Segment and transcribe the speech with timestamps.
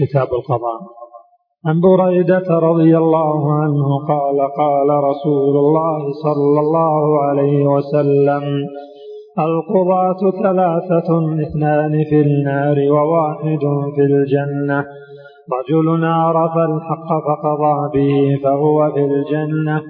[0.00, 0.80] كتاب القضاء.
[1.66, 8.42] عن بريدة رضي الله عنه قال قال رسول الله صلى الله عليه وسلم
[9.38, 11.08] القضاة ثلاثة
[11.42, 13.62] اثنان في النار وواحد
[13.94, 14.84] في الجنة.
[15.56, 19.82] رجل عرف الحق فقضى به فهو في الجنة.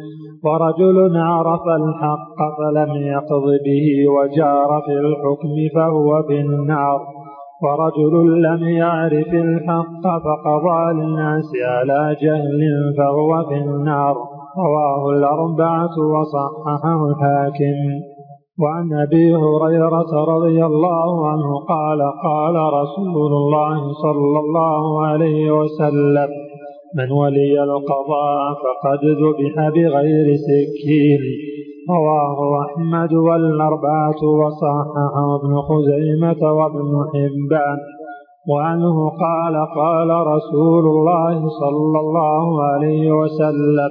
[0.44, 7.19] ورجل عرف الحق فلم يقض به وجار في الحكم فهو في النار.
[7.62, 12.60] ورجل لم يعرف الحق فقضى للناس على جهل
[12.98, 14.16] فهو في النار.
[14.58, 17.78] رواه الأربعة وصححه الحاكم.
[18.62, 26.28] وعن أبي هريرة رضي الله عنه قال قال رسول الله صلى الله عليه وسلم
[26.96, 31.20] من ولي القضاء فقد ذبح بغير سكين.
[31.88, 37.78] رواه أحمد والأربعة وصححه ابن خزيمة وابن حبان.
[38.48, 43.90] وعنه قال قال رسول الله صلى الله عليه وسلم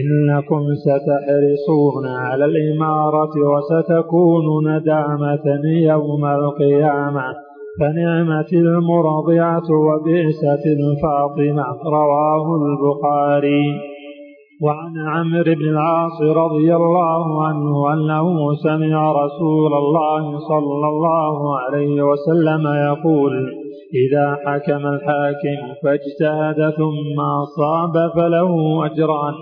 [0.00, 7.34] إنكم ستحرصون على الإمارة وستكون ندامة يوم القيامة.
[7.80, 11.64] فنعمة المرضعة وبئسة الفاطمة.
[11.86, 13.91] رواه البخاري.
[14.62, 22.66] وعن عمرو بن العاص رضي الله عنه أنه سمع رسول الله صلى الله عليه وسلم
[22.90, 23.32] يقول
[24.02, 29.34] إذا حكم الحاكم فاجتهد ثم أصاب فله أجران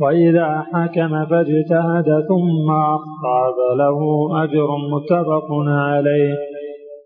[0.00, 6.49] وإذا حكم فاجتهد ثم أخطأ فله أجر متفق عليه.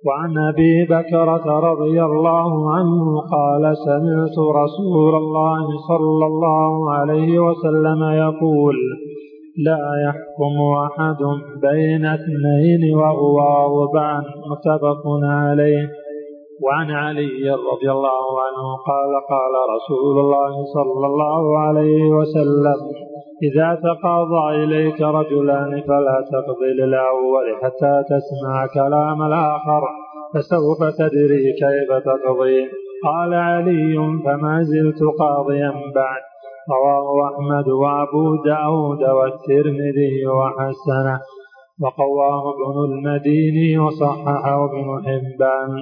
[0.06, 8.76] وعن أبي بكرة رضي الله عنه قال سمعت رسول الله صلى الله عليه وسلم يقول
[9.56, 10.54] لا يحكم
[10.86, 11.20] أحد
[11.62, 16.03] بين اثنين وهو غضبان متفق عليه.
[16.62, 22.78] وعن علي رضي الله عنه قال قال رسول الله صلى الله عليه وسلم
[23.42, 29.82] إذا تقاضى إليك رجلان فلا تقضي للأول حتى تسمع كلام الآخر
[30.34, 32.68] فسوف تدري كيف تقضي.
[33.04, 36.22] قال علي فما زلت قاضيا بعد.
[36.70, 41.20] رواه أحمد وأبو داود والترمذي وحسنه
[41.82, 45.72] وقواه ابن المديني وصححه ابن حبان.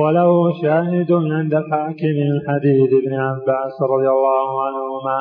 [0.00, 5.18] وله شاهد عند الحاكم الحديث ابن عباس رضي الله عنهما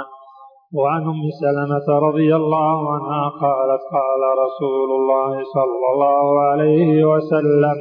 [0.73, 7.77] وعن ام سلمة رضي الله عنها قالت قال رسول الله صلى الله عليه وسلم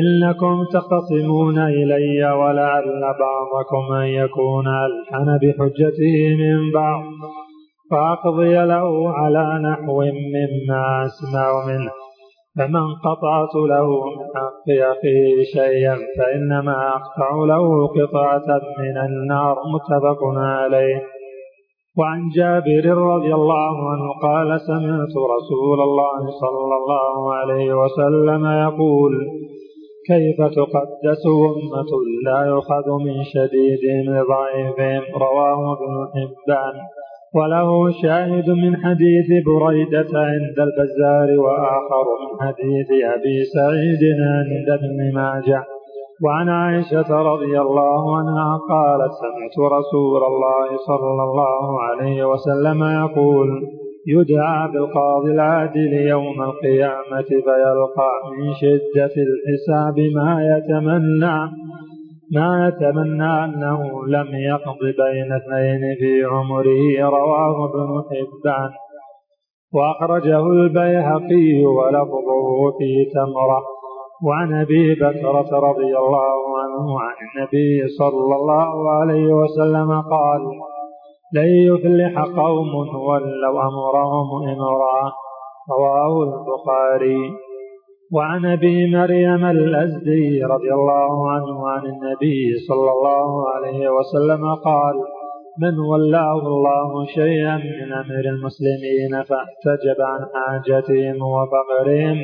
[0.00, 7.04] إنكم تختصمون إلي ولعل بعضكم أن يكون ألحن بحجته من بعض
[7.90, 12.07] فأقضي له على نحو مما أسمع منه
[12.58, 18.48] فمن قطعت له من حق أخيه شيئا فإنما أقطع له قطعة
[18.78, 21.02] من النار متفق عليه.
[21.98, 29.12] وعن جابر رضي الله عنه قال سمعت رسول الله صلى الله عليه وسلم يقول
[30.08, 31.92] كيف تقدس أمة
[32.24, 33.84] لا يؤخذ من شديد
[34.32, 36.74] ضعيفهم رواه ابن حبان.
[37.34, 45.64] وله شاهد من حديث بريدة عند البزار وآخر من حديث أبي سعيد عند ابن ماجه.
[46.24, 53.48] وعن عائشة رضي الله عنها قالت سمعت رسول الله صلى الله عليه وسلم يقول
[54.06, 61.38] يدعى بالقاضي العادل يوم القيامة فيلقى من شدة الحساب ما يتمنى
[62.32, 68.70] ما يتمنى أنه لم يقض بين اثنين في عمره رواه ابن حبان.
[69.74, 73.62] وأخرجه البيهقي ولفظه في تمرة.
[74.26, 80.40] وعن أبي بكرة رضي الله عنه عن النبي صلى الله عليه وسلم قال
[81.34, 82.74] لن يفلح قوم
[83.08, 85.12] ولوا أمرهم امرأة.
[85.70, 87.47] رواه البخاري.
[88.12, 94.94] وعن أبي مريم الأزدي رضي الله عنه عن النبي صلى الله عليه وسلم قال
[95.62, 102.18] من ولاه الله شيئا من أمر المسلمين فاحتجب عن حاجتهم وفقرهم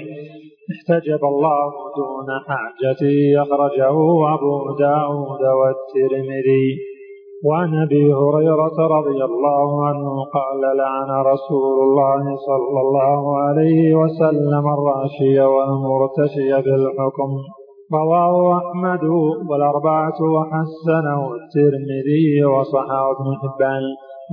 [0.73, 3.97] احتجب الله دون حاجته أخرجه
[4.35, 6.94] أبو داود والترمذي.
[7.43, 15.41] وعن أبي هريرة رضي الله عنه قال لعن رسول الله صلى الله عليه وسلم الراشي
[15.41, 17.31] والمرتشي بالحكم.
[17.93, 19.05] رواه أحمد
[19.51, 23.83] والأربعة وحسنه الترمذي وصححه ابن حبان.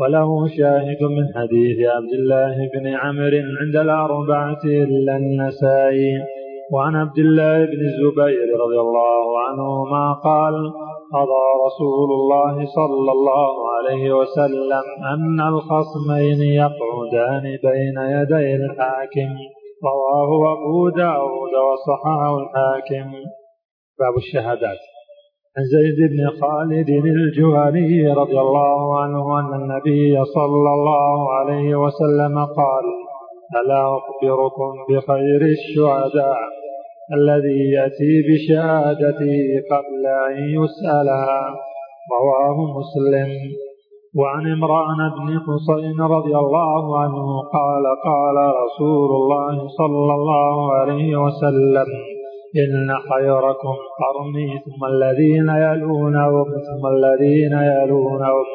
[0.02, 6.14] وله شاهد من حديث عبد الله بن عمرو عند الأربعة إلا النسائي.
[6.74, 10.54] وعن عبد الله بن الزبير رضي الله عنهما قال
[11.14, 19.32] قضى رسول الله صلى الله عليه وسلم أن الخصمين يقعدان بين يدي الحاكم
[19.84, 23.12] رواه أبو داود وصححه الحاكم.
[24.00, 24.82] باب الشهادات.
[25.58, 32.86] عن زيد بن خالد الجهني رضي الله عنه أن النبي صلى الله عليه وسلم قال
[33.60, 36.61] ألا أخبركم بخير الشهداء؟
[37.18, 39.40] الذي يأتي بشهادته
[39.72, 41.56] قبل أن يسألها
[42.16, 43.30] رواه مسلم.
[44.16, 51.88] وعن عمران بن حسين رضي الله عنه قال قال رسول الله صلى الله عليه وسلم
[52.64, 58.46] إن خيركم قرني ثم الذين يلونهم ثم الذين يلونهم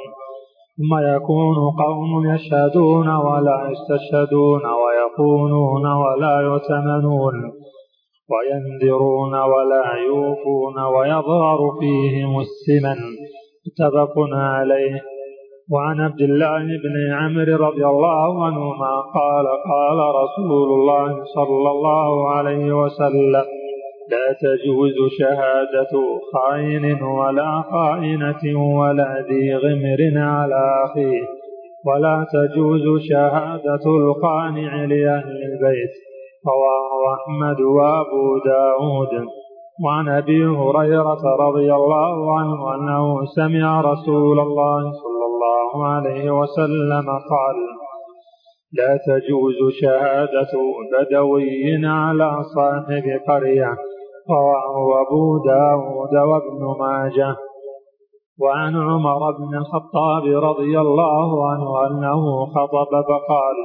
[0.76, 7.34] ثم يكون قوم يشهدون ولا يستشهدون ويخونون ولا يؤتمنون.
[8.30, 13.00] وينذرون ولا يوفون ويظهر فيهم السمن.
[13.66, 15.02] متفق عليه.
[15.72, 22.82] وعن عبد الله بن عمرو رضي الله عنهما قال قال رسول الله صلى الله عليه
[22.82, 23.44] وسلم
[24.10, 25.92] لا تجوز شهادة
[26.32, 28.42] خائن ولا خائنة
[28.78, 31.22] ولا ذي غمر على أخيه.
[31.86, 36.05] ولا تجوز شهادة القانع لأهل البيت.
[36.50, 39.26] رواه أحمد وأبو داود.
[39.84, 47.56] وعن أبي هريرة رضي الله عنه أنه سمع رسول الله صلى الله عليه وسلم قال
[48.72, 50.52] لا تجوز شهادة
[50.92, 53.76] بدوي على صاحب قرية.
[54.30, 57.36] رواه أبو داود وابن ماجه.
[58.40, 63.56] وعن عمر بن الخطاب رضي الله عنه أنه خطب فقال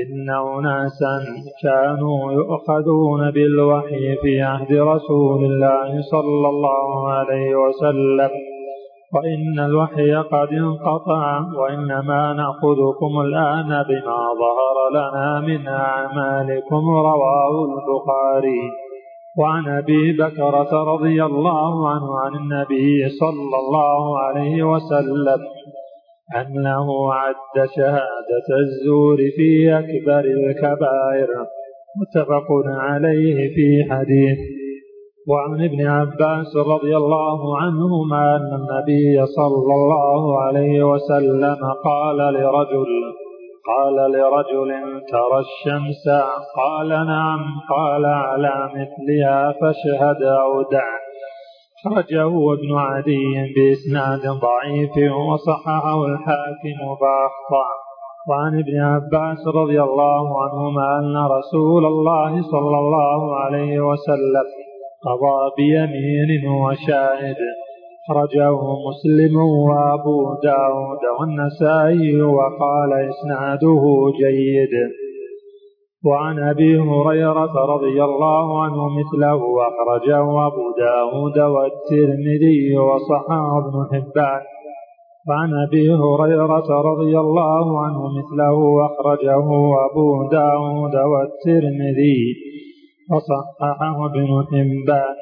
[0.00, 1.24] إن أناسا
[1.62, 8.30] كانوا يؤخذون بالوحي في عهد رسول الله صلى الله عليه وسلم.
[9.14, 18.62] وإن الوحي قد انقطع وإنما نأخذكم الآن بما ظهر لنا من أعمالكم رواه البخاري.
[19.38, 25.40] وعن أبي بكرة رضي الله عنه عن النبي صلى الله عليه وسلم.
[26.40, 31.28] أنه عد شهادة الزور في أكبر الكبائر
[32.00, 34.38] متفق عليه في حديث.
[35.28, 42.88] وعن ابن عباس رضي الله عنهما أن النبي صلى الله عليه وسلم قال لرجل
[43.66, 44.70] قال لرجل
[45.10, 46.08] ترى الشمس
[46.56, 47.40] قال نعم
[47.70, 51.11] قال على مثلها فاشهد أو دع
[51.84, 57.68] خرجه ابن عدي بإسناد ضعيف وصححه الحاكم فأخطأ.
[58.28, 64.46] وعن ابن عباس رضي الله عنهما أن رسول الله صلى الله عليه وسلم
[65.06, 67.36] قضى بيمين وشاهد.
[68.10, 73.82] أخرجه مسلم وأبو داود والنسائي وقال إسناده
[74.20, 75.01] جيد.
[76.04, 84.42] وعن أبي هريرة رضي الله عنه مثله أخرجه أبو داود والترمذي وصححه ابن حبان.
[85.28, 89.46] وعن أبي هريرة رضي الله عنه مثله أخرجه
[89.90, 92.20] أبو داود والترمذي
[93.12, 95.16] وصححه ابن حبان.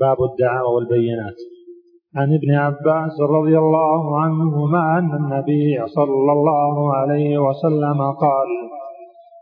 [0.00, 1.38] باب الدعوة والبينات.
[2.16, 8.48] عن ابن عباس رضي الله عنهما أن النبي صلى الله عليه وسلم قال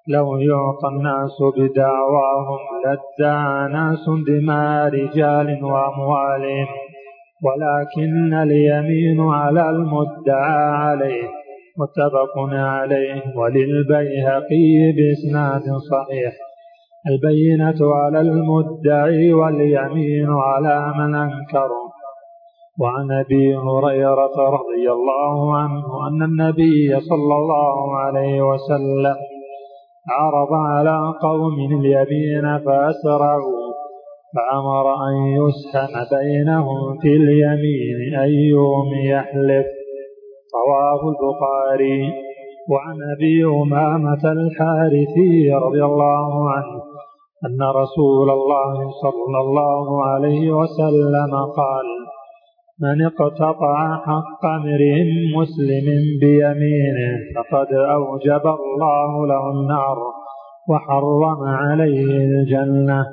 [0.09, 6.67] لو يعطى الناس بدعواهم لادعى ناس دماء رجال وأموالهم.
[7.45, 11.29] ولكن اليمين على المدعى عليه
[11.79, 13.23] متفق عليه.
[13.37, 16.35] وللبيهقي بإسناد صحيح.
[17.11, 21.85] البينة على المدعي واليمين على من أنكره
[22.81, 29.17] وعن أبي هريرة رضي الله عنه أن النبي صلى الله عليه وسلم
[30.11, 33.75] عرض على قوم اليمين فأسرعوا.
[34.35, 39.67] فأمر أن يسهم بينهم في اليمين أيهم يحلف.
[40.55, 42.13] رواه البخاري.
[42.71, 46.83] وعن أبي أمامة الحارثي رضي الله عنه
[47.47, 52.04] أن رسول الله صلى الله عليه وسلم قال
[52.81, 55.03] من اقتطع حق امرئ
[55.39, 55.87] مسلم
[56.21, 59.99] بيمينه فقد أوجب الله له النار
[60.71, 63.07] وحرم عليه الجنة.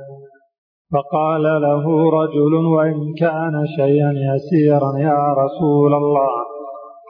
[0.94, 6.46] فقال له رجل وإن كان شيئا يسيرا يا رسول الله.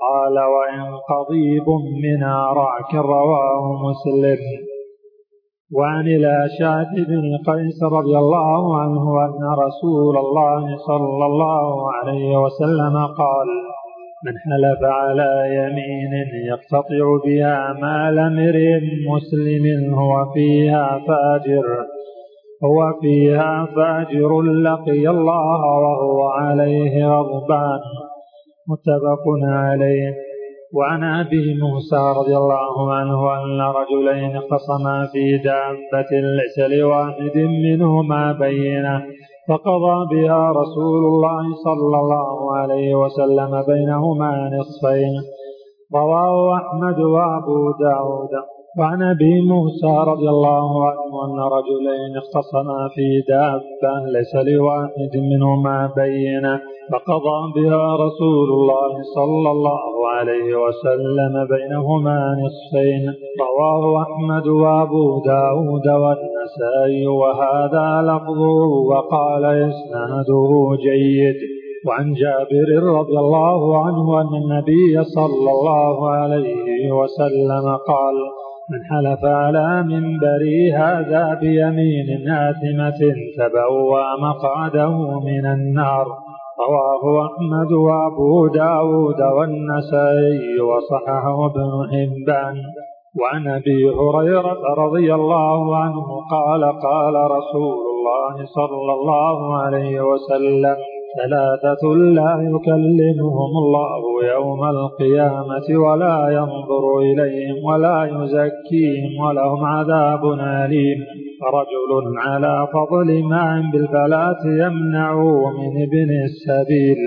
[0.01, 1.69] قال وإن قضيب
[2.03, 4.70] من أراك رواه مسلم.
[5.73, 13.47] وعن الأشعث بن قيس رضي الله عنه أن رسول الله صلى الله عليه وسلم قال
[14.25, 16.13] من حلف على يمين
[16.47, 21.65] يقتطع بها مال امرئ مسلم هو فيها فاجر
[22.63, 27.79] هو فيها فاجر لقي الله وهو عليه غضبان.
[28.67, 30.30] متفق عليه.
[30.73, 39.03] وعن أبي موسى رضي الله عنه أن رجلين خصما في دابة ليس لواحد منهما بينة
[39.47, 45.13] فقضى بها رسول الله صلى الله عليه وسلم بينهما نصفين.
[45.95, 48.60] رواه أحمد وأبو داود.
[48.77, 56.61] وعن أبي موسى رضي الله عنه أن رجلين اختصما في دابة ليس لواحد منهما بينة
[56.91, 63.13] فقضى بها رسول الله صلى الله عليه وسلم بينهما نصفين.
[63.41, 70.51] رواه أحمد وأبو داود والنسائي وهذا لفظه وقال إسناده
[70.87, 71.35] جيد.
[71.87, 78.15] وعن جابر رضي الله عنه أن النبي صلى الله عليه وسلم قال
[78.69, 83.01] من حلف على منبري هذا بيمين آثمة
[83.37, 86.05] تبوى مقعده من النار.
[86.69, 92.61] رواه أحمد وأبو داود والنسائي وصححه ابن حبان.
[93.19, 100.77] وعن أبي هريرة رضي الله عنه قال قال رسول الله صلى الله عليه وسلم
[101.17, 101.83] ثلاثة
[102.19, 104.01] لا يكلمهم الله
[104.35, 110.25] يوم القيامة ولا ينظر إليهم ولا يزكيهم ولهم عذاب
[110.65, 110.99] أليم.
[111.57, 116.97] رجل على فضل ماء بالفلاة يمنعه من ابن السبيل.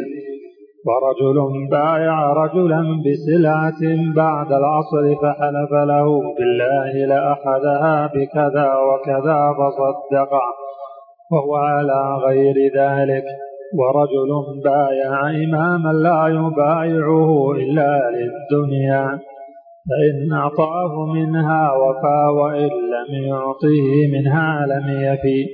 [0.86, 3.82] ورجل بايع رجلا بسلعة
[4.16, 6.06] بعد العصر فحلف له
[6.36, 10.32] بالله لأخذها بكذا وكذا فصدق
[11.32, 13.24] وهو على غير ذلك.
[13.78, 19.18] ورجل بايع إماما لا يبايعه إلا للدنيا
[19.88, 25.46] فإن أعطاه منها وفى وإن لم يعطه منها لم يفي.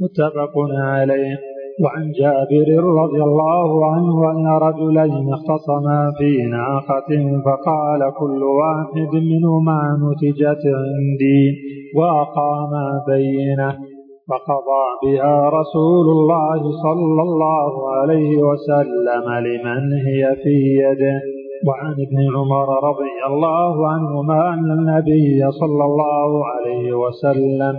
[0.00, 1.38] متفق عليه.
[1.84, 10.62] وعن جابر رضي الله عنه أن رجلين اختصما في ناقة فقال كل واحد منهما نتجت
[10.66, 11.56] عندي
[11.96, 13.87] وأقاما بينه.
[14.28, 21.20] فقضى بها رسول الله صلى الله عليه وسلم لمن هي في يده.
[21.66, 27.76] وعن ابن عمر رضي الله عنهما أن النبي صلى الله عليه وسلم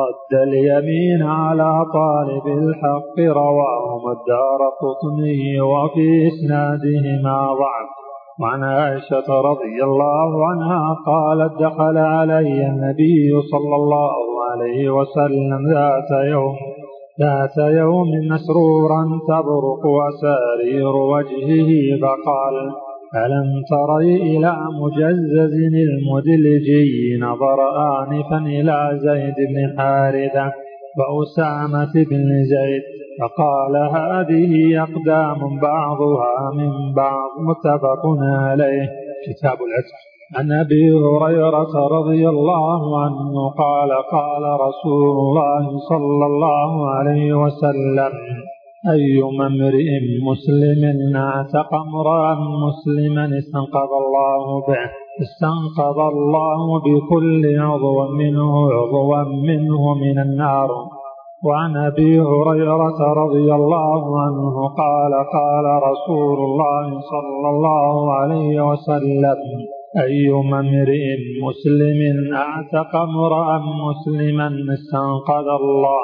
[0.00, 7.99] رد اليمين على طالب الحق رواهما الدار قطني وفي إسنادهما ضعف.
[8.40, 14.16] وعن عائشة رضي الله عنها قالت دخل علي النبي صلى الله
[14.50, 16.56] عليه وسلم ذات يوم
[17.20, 21.70] ذات يوم مسرورا تبرق أسارير وجهه
[22.02, 22.56] فقال
[23.24, 27.58] ألم تري إلى مجزز المدلجي نظر
[28.00, 30.52] آنفا إلى زيد بن حارثة
[30.98, 38.88] وأسامة بن زيد فقال هذه أقدام بعضها من بعض متفق عليه.
[39.26, 39.98] كتاب العتق.
[40.36, 48.12] عن أبي هريرة رضي الله عنه قال قال رسول الله صلى الله عليه وسلم
[48.90, 49.90] أيما امرئ
[50.30, 52.34] مسلم اعتق امرأ
[52.66, 54.84] مسلما استنقذ الله به.
[55.24, 60.70] استنقذ الله بكل عضو منه عضوا منه من النار.
[61.44, 69.38] وعن أبي هريرة رضي الله عنه قال قال رسول الله صلى الله عليه وسلم
[70.02, 71.06] أيما امرئ
[71.46, 76.00] مسلم أعتق امرأ مسلما استنقذ الله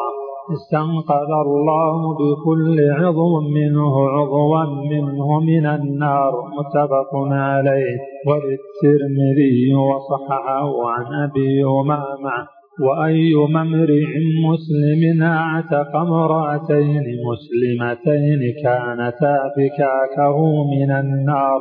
[0.55, 7.97] استنقذ الله بكل عضو منه عضوا منه من النار متفق عليه
[8.29, 14.13] وللترمذي وصححه عن أبي أمامة وأيما امرئ
[14.49, 20.39] مسلم اعتق امرأتين مسلمتين كانتا فكاكه
[20.73, 21.61] من النار.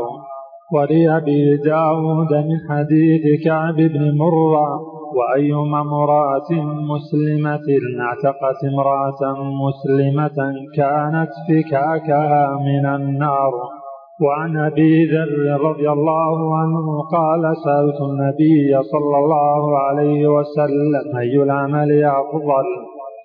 [0.74, 4.70] ولأبي داود من حديث كعب بن مرة
[5.18, 6.52] وأيما امرأة
[6.92, 7.68] مسلمة
[8.06, 9.22] اعتقت امرأة
[9.64, 13.85] مسلمة كانت فكاكها من النار.
[14.22, 22.04] وعن أبي ذر رضي الله عنه قال سألت النبي صلى الله عليه وسلم أي العمل
[22.04, 22.66] أفضل؟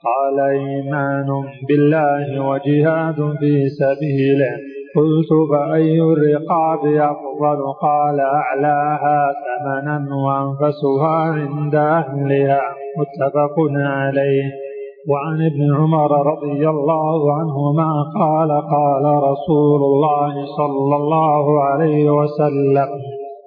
[0.05, 1.27] قال إيمان
[1.69, 4.57] بالله وجهاد في سبيله.
[4.97, 12.61] قلت فأي الرقاب أفضل؟ قال أعلاها ثمنا وأنفسها عند أهلها.
[12.99, 14.70] متفق عليه.
[15.11, 17.91] وعن ابن عمر رضي الله عنهما
[18.21, 22.89] قال قال رسول الله صلى الله عليه وسلم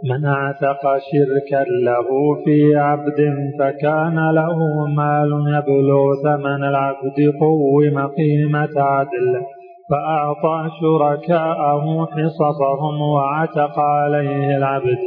[0.10, 2.08] من اعتق شركا له
[2.46, 3.20] في عبد
[3.60, 4.58] فكان له
[4.98, 9.42] مال يبلغ ثمن العبد قوم قيمة عدل
[9.90, 15.00] فأعطى شركاءه حصصهم وعتق عليه العبد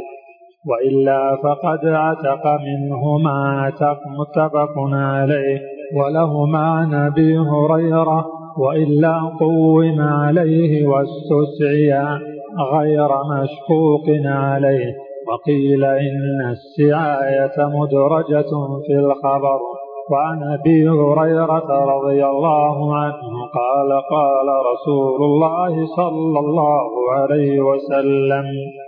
[0.69, 5.76] وإلا فقد عتق منه ما عتق متفق عليه.
[5.95, 8.25] ولهما عن أبي هريرة
[8.57, 12.19] وإلا قوم عليه واستسعي
[12.73, 14.95] غير مشقوق عليه.
[15.27, 18.49] وقيل إن السعاية مدرجة
[18.87, 19.76] في الخبر.
[20.11, 28.45] وعن أبي هريرة رضي الله عنه قال قال رسول الله صلى الله عليه وسلم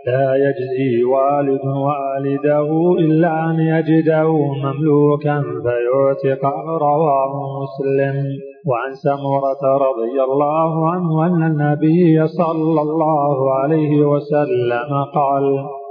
[0.07, 4.31] لا يجزي والد والده إلا أن يجده
[4.63, 6.45] مملوكا فيعتق
[6.81, 8.17] رواه مسلم.
[8.67, 15.43] وعن سمرة رضي الله عنه أن النبي صلى الله عليه وسلم قال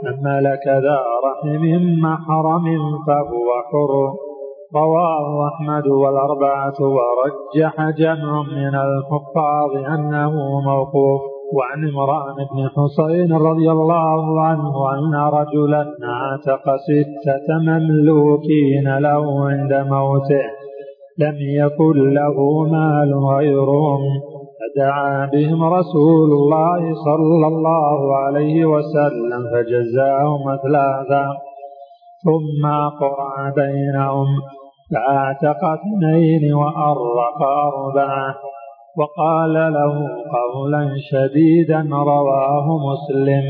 [0.05, 1.65] من ملك ذا رحم
[2.03, 2.65] محرم
[3.07, 4.28] فهو حر.
[4.75, 11.21] رواه أحمد والأربعة ورجح جمع من الحفاظ أنه موقوف
[11.57, 20.47] وعن عمران بن حسين رضي الله عنه أن رجلا اعتق ستة مملوكين له عند موته
[21.19, 24.01] لم يكن له مال غيرهم
[24.59, 31.48] فدعا بهم رسول الله صلى الله عليه وسلم فجزاهم ثلاثا
[32.25, 32.67] ثم
[33.01, 34.27] قرع بينهم
[34.95, 38.35] فاعتق اثنين وأرق أربعة.
[38.99, 39.95] وقال له
[40.39, 43.45] قولا شديدا رواه مسلم.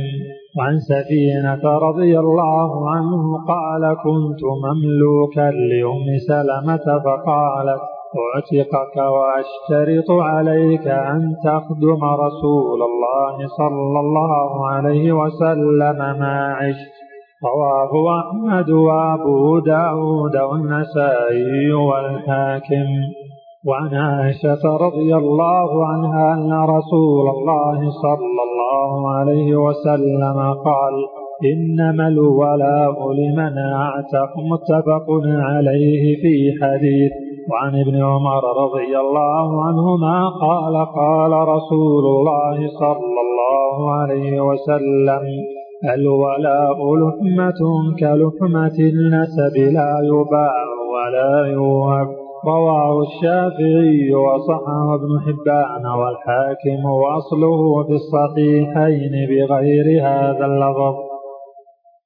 [0.58, 7.82] وعن سفينة رضي الله عنه قال كنت مملوكا لأم سلمة فقالت
[8.16, 16.97] أعتقك وأشترط عليك أن تخدم رسول الله صلى الله عليه وسلم ما عشت.
[17.44, 22.88] رواه أحمد وأبو داود والنسائي والحاكم.
[23.66, 30.94] وعن عائشة رضي الله عنها أن رسول الله صلى الله عليه وسلم قال
[31.52, 37.12] إنما الولاء لمن أعتق متفق عليه في حديث.
[37.50, 45.24] وعن ابن عمر رضي الله عنهما قال قال رسول الله صلى الله عليه وسلم
[45.84, 47.60] الولاء لحمة
[48.00, 50.54] كلحمة النسب لا يباع
[50.92, 52.08] ولا يوهب.
[52.46, 60.96] رواه الشافعي وصححه ابن حبان والحاكم وأصله في الصحيحين بغير هذا اللفظ.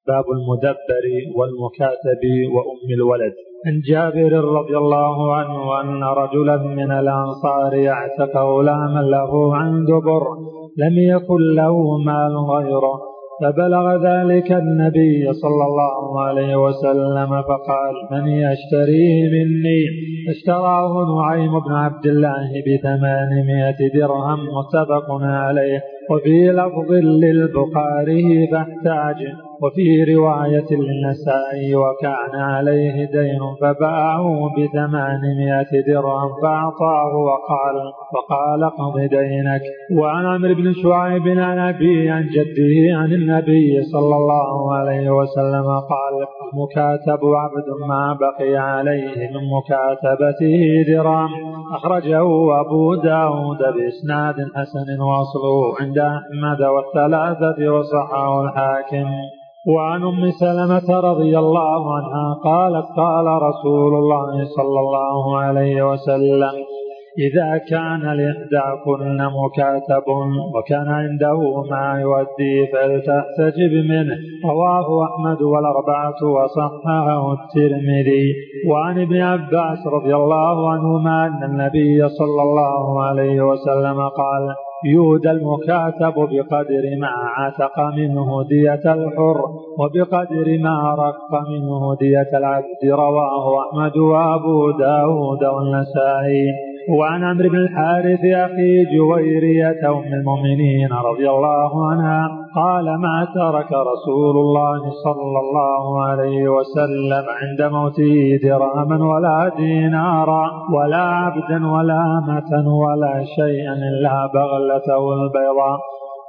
[0.09, 1.05] باب المدبر
[1.37, 2.23] والمكاتب
[2.55, 3.33] وأم الولد.
[3.67, 10.23] عن جابر رضي الله عنه أن رجلا من الأنصار اعتق غلاما له عن دبر.
[10.79, 13.13] لم يكن له مال غيره.
[13.41, 19.83] فبلغ ذلك النبي صلى الله عليه وسلم فقال من يشتريه مني؟
[20.31, 25.81] اشتراه نعيم بن عبد الله بثمانمائة درهم متفق عليه.
[26.11, 29.17] وفي لفظ للبخاري فاحتاج
[29.63, 37.77] وفي رواية للنسائي وكان عليه دين فباعه بثمانمائة درهم فأعطاه وقال
[38.15, 39.63] وقال قض دينك.
[39.99, 46.15] وعن عمرو بن شعيب عن أبي عن جده عن النبي صلى الله عليه وسلم قال
[46.63, 51.31] مكاتب عبد ما بقي عليه من مكاتبته درهم.
[51.75, 59.07] أخرجه أبو داود بإسناد حسن وأصله عند أحمد والثلاثة وصححه الحاكم.
[59.67, 66.53] وعن أم سلمة رضي الله عنها قالت قال رسول الله صلى الله عليه وسلم
[67.19, 70.07] إذا كان لإحداكن مكاتب
[70.55, 74.17] وكان عنده ما يؤدي فلتحتجب منه
[74.51, 78.35] رواه أحمد والأربعة وصححه الترمذي.
[78.69, 86.15] وعن ابن عباس رضي الله عنهما أن النبي صلى الله عليه وسلم قال يهدى المكاتب
[86.15, 89.41] بقدر ما عتق منه دية الحر
[89.79, 96.72] وبقدر ما رق منه دية العبد رواه أحمد وأبو داود والنسائي.
[96.89, 104.37] وعن عمرو بن الحارث أخي جويرية أم المؤمنين رضي الله عنها قال ما ترك رسول
[104.37, 113.25] الله صلى الله عليه وسلم عند موته درهما ولا دينارا ولا عبدا ولا مة ولا
[113.25, 115.79] شيئا إلا بغلته البيضاء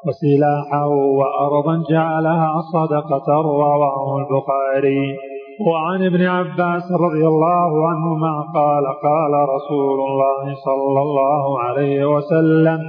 [0.08, 5.33] وسلاحه وأرضا جعلها صدقة رواه البخاري.
[5.60, 12.80] وعن ابن عباس رضي الله عنهما قال قال رسول الله صلى الله عليه وسلم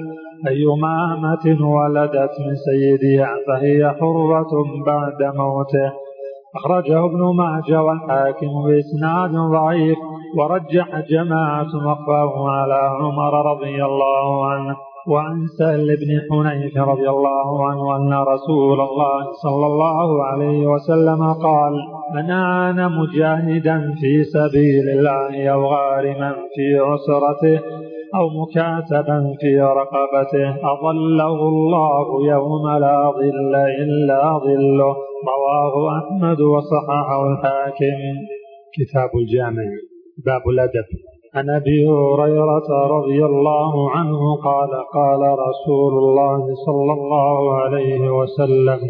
[0.48, 4.53] أيما أمة ولدت من سيدها فهي حرة
[4.87, 5.92] بعد موته.
[6.57, 9.98] أخرجه ابن ماجه والحاكم بإسناد ضعيف
[10.38, 14.77] ورجح جماعة وقفه على عمر رضي الله عنه.
[15.09, 21.73] وعن سهل بن حنيف رضي الله عنه أن رسول الله صلى الله عليه وسلم قال
[22.14, 27.61] من أعان مجاهدا في سبيل الله أو غارما في عسرته
[28.14, 34.97] أو مكاتبا في رقبته أظله الله يوم لا ظل إلا ظله.
[35.35, 37.99] رواه أحمد وصححه الحاكم.
[38.75, 39.69] كتاب الجامع
[40.27, 41.13] باب الأدب.
[41.35, 48.81] عن أبي هريرة رضي الله عنه قال قال رسول الله صلى الله عليه وسلم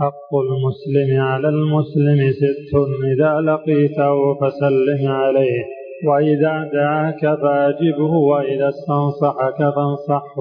[0.00, 2.74] حق المسلم على المسلم ست
[3.12, 5.64] إذا لقيته فسلم عليه
[6.08, 10.38] وإذا دعاك فاجبه وإذا استنصحك فانصحه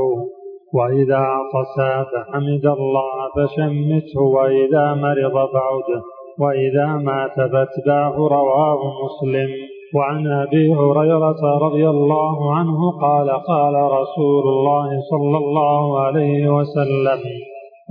[0.73, 1.77] وإذا عطس
[2.11, 6.01] فحمد الله فشمته وإذا مرض فعده
[6.39, 9.70] وإذا مات فاتبعه رواه مسلم.
[9.95, 17.19] وعن أبي هريرة رضي الله عنه قال قال رسول الله صلى الله عليه وسلم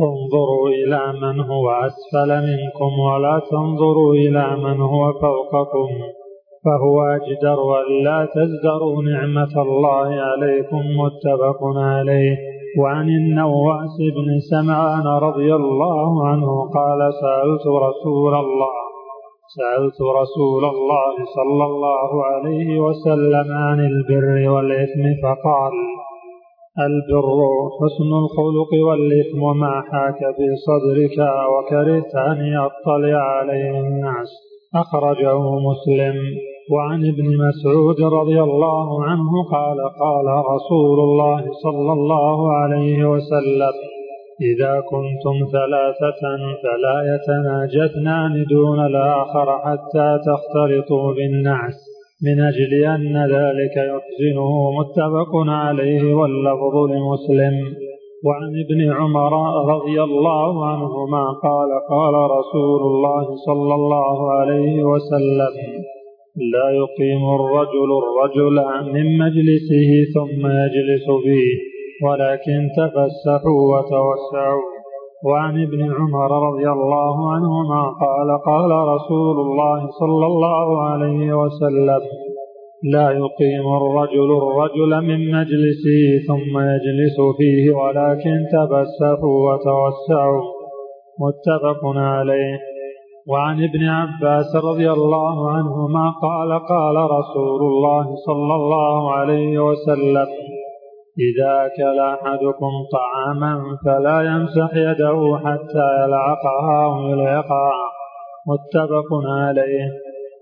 [0.00, 5.88] انظروا إلى من هو أسفل منكم ولا تنظروا إلى من هو فوقكم
[6.64, 12.36] فهو أجدر والا تزدروا نعمة الله عليكم متفق عليه.
[12.78, 18.89] وعن النواس بن سمعان رضي الله عنه قال سألت رسول الله
[19.58, 25.72] سألت رسول الله صلى الله عليه وسلم عن البر والإثم فقال
[26.78, 27.38] البر
[27.78, 31.18] حسن الخلق والإثم ما حاك في صدرك
[31.52, 34.30] وكرهت أن يطلع عليه الناس.
[34.74, 36.16] أخرجه مسلم.
[36.72, 43.99] وعن ابن مسعود رضي الله عنه قال قال رسول الله صلى الله عليه وسلم
[44.40, 46.22] إذا كنتم ثلاثة
[46.62, 51.79] فلا يتناجثنان دون الآخر حتى تختلطوا بالنعس
[52.26, 57.55] من أجل أن ذلك يحزنه متفق عليه واللفظ لمسلم.
[58.24, 59.33] وعن ابن عمر
[59.74, 65.55] رضي الله عنهما قال قال رسول الله صلى الله عليه وسلم
[66.37, 68.57] لا يقيم الرجل الرجل
[68.94, 71.69] من مجلسه ثم يجلس فيه
[72.04, 74.80] ولكن تفسحوا وتوسعوا.
[75.28, 82.00] وعن ابن عمر رضي الله عنهما قال قال رسول الله صلى الله عليه وسلم
[82.92, 90.42] لا يقيم الرجل الرجل من مجلسه ثم يجلس فيه ولكن تفسحوا وتوسعوا.
[91.24, 92.58] متفق عليه.
[93.28, 100.26] وعن ابن عباس رضي الله عنهما قال قال رسول الله صلى الله عليه وسلم
[101.28, 107.72] إذا أكل أحدكم طعاما فلا يمسح يده حتى يلعقها ويلعقها
[108.48, 109.88] متفق عليه.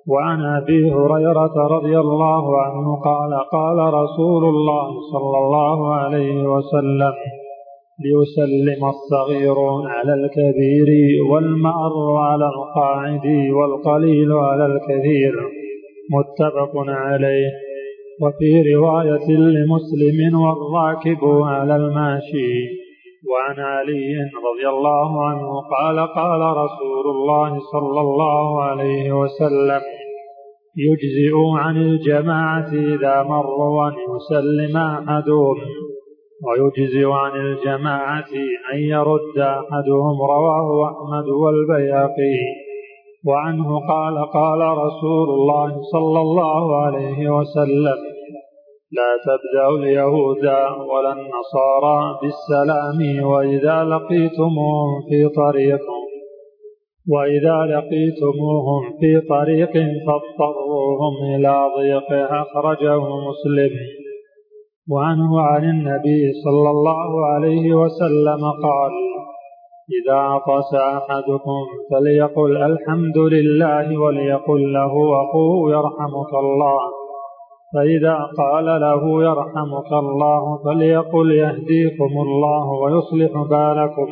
[0.08, 7.14] وعن أبي هريرة رضي الله عنه قال قال رسول الله صلى الله عليه وسلم
[8.04, 10.88] ليسلم الصغير على الكبير
[11.30, 15.34] والمأر على القاعد والقليل على الكثير.
[16.12, 17.67] متفق عليه.
[18.22, 22.54] وفي رواية لمسلم والراكب على الماشي.
[23.30, 24.14] وعن علي
[24.48, 29.80] رضي الله عنه قال قال رسول الله صلى الله عليه وسلم
[30.76, 35.56] يجزئ عن الجماعة إذا مروا أن يسلم أحدهم
[36.46, 38.32] ويجزئ عن الجماعة
[38.72, 42.67] أن يرد أحدهم رواه أحمد والبياقي.
[43.26, 47.98] وعنه قال قال رسول الله صلى الله عليه وسلم
[48.92, 50.44] لا تبدأوا اليهود
[50.90, 56.08] ولا النصارى بالسلام وإذا لقيتموهم في طريقهم
[57.10, 59.72] وإذا لقيتموهم في طريق
[60.06, 63.70] فاضطروهم إلى ضيق أخرجه مسلم.
[64.90, 69.07] وعنه عن النبي صلى الله عليه وسلم قال
[69.96, 76.80] إذا عطس أحدكم فليقل الحمد لله وليقل له أخوه يرحمك الله.
[77.74, 84.08] فإذا قال له يرحمك الله فليقل يهديكم الله ويصلح بالكم.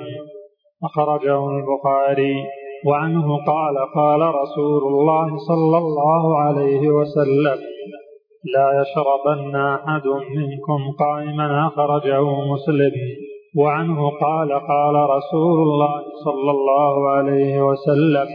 [0.85, 2.37] أخرجه البخاري.
[2.87, 7.59] وعنه قال قال رسول الله صلى الله عليه وسلم
[8.55, 11.67] لا يشربن أحد منكم قائما.
[11.67, 13.26] أخرجه مسلم.
[13.59, 18.27] وعنه قال قال رسول الله صلى الله عليه وسلم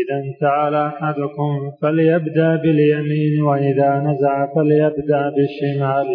[0.00, 6.08] إذا انتعل أحدكم فليبدأ باليمين وإذا نزع فليبدأ بالشمال.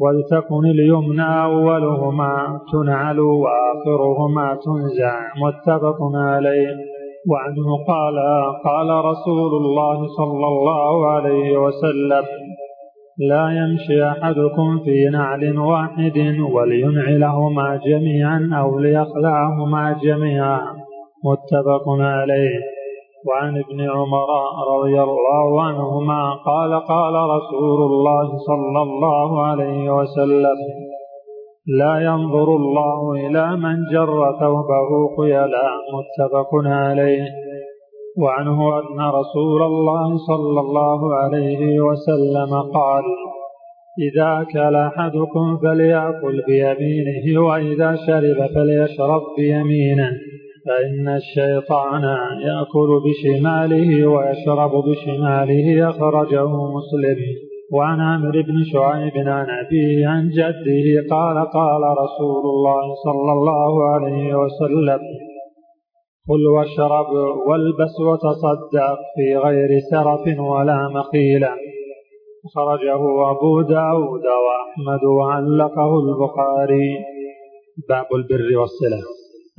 [0.00, 5.20] ولتكن اليمنى أولهما تنعل وآخرهما تنزع.
[5.44, 6.76] متفق عليه.
[7.30, 8.16] وعنه قال
[8.64, 12.45] قال رسول الله صلى الله عليه وسلم
[13.18, 16.18] لا يمشي أحدكم في نعل واحد
[16.52, 20.60] ولينعلهما جميعا أو ليخلعهما جميعا.
[21.24, 22.60] متفق عليه.
[23.26, 24.26] وعن ابن عمر
[24.76, 30.56] رضي الله عنهما قال قال رسول الله صلى الله عليه وسلم
[31.78, 35.68] لا ينظر الله إلى من جر ثوبه خيلا.
[35.94, 37.45] متفق عليه.
[38.18, 43.04] وعنه أن رسول الله صلى الله عليه وسلم قال
[43.98, 50.10] إذا أكل أحدكم فليأكل بيمينه وإذا شرب فليشرب بيمينه
[50.66, 52.02] فإن الشيطان
[52.48, 57.16] يأكل بشماله ويشرب بشماله أخرجه مسلم.
[57.72, 64.34] وعن عمرو بن شعيب عن أبيه عن جده قال قال رسول الله صلى الله عليه
[64.34, 64.98] وسلم
[66.28, 67.10] كل واشرب
[67.48, 71.50] والبس وتصدق في غير سرف ولا مخيلة
[72.54, 76.88] خرجه أبو داود وأحمد وعلقه البخاري.
[77.88, 79.02] باب البر والصلة.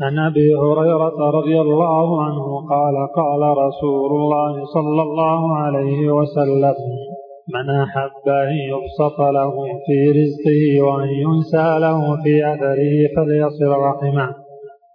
[0.02, 6.76] عن أبي هريرة رضي الله عنه قال قال رسول الله صلى الله عليه وسلم
[7.56, 9.54] من أحب أن يبسط له
[9.86, 14.47] في رزقه وأن ينسى له في أثره فليصل رحمه.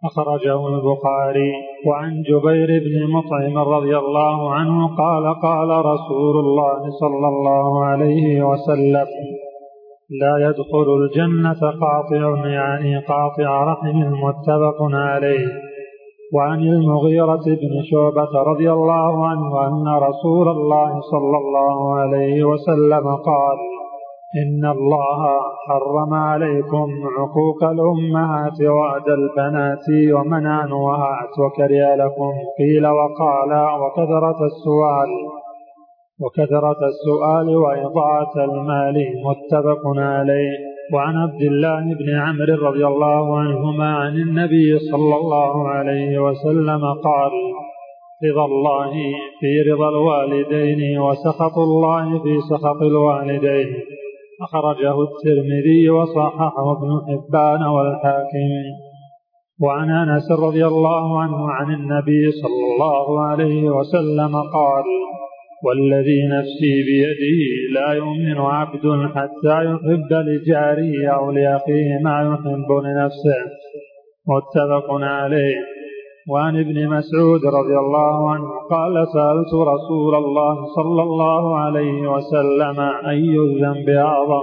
[0.04, 1.52] أخرجه البخاري
[1.86, 9.06] وعن جبير بن مطعم رضي الله عنه قال قال رسول الله صلى الله عليه وسلم
[10.20, 15.46] لا يدخل الجنة قاطع يعني قاطع رحم متفق عليه.
[16.34, 23.58] وعن المغيرة بن شعبة رضي الله عنه أن رسول الله صلى الله عليه وسلم قال
[24.40, 34.46] إن الله حرم عليكم عقوق الأمهات وعد البنات ومنع وأعت وكره لكم قيل وقال وكثرة
[34.46, 35.10] السؤال
[36.22, 40.58] وكثرة السؤال وإضاعة المال متفق عليه
[40.94, 47.32] وعن عبد الله بن عمرو رضي الله عنهما عن النبي صلى الله عليه وسلم قال
[48.24, 48.92] رضا الله
[49.40, 53.68] في رضا الوالدين وسخط الله في سخط الوالدين
[54.44, 58.52] أخرجه الترمذي وصححه ابن حبان والحاكم.
[59.62, 64.84] وعن أنس رضي الله عنه عن النبي صلى الله عليه وسلم قال
[65.64, 67.40] والذي نفسي بيده
[67.80, 73.42] لا يؤمن عبد حتى يحب لجاره أو لأخيه ما يحب لنفسه.
[74.28, 75.71] متفق عليه.
[76.28, 83.36] وعن ابن مسعود رضي الله عنه قال سألت رسول الله صلى الله عليه وسلم أي
[83.36, 84.42] الذنب أعظم؟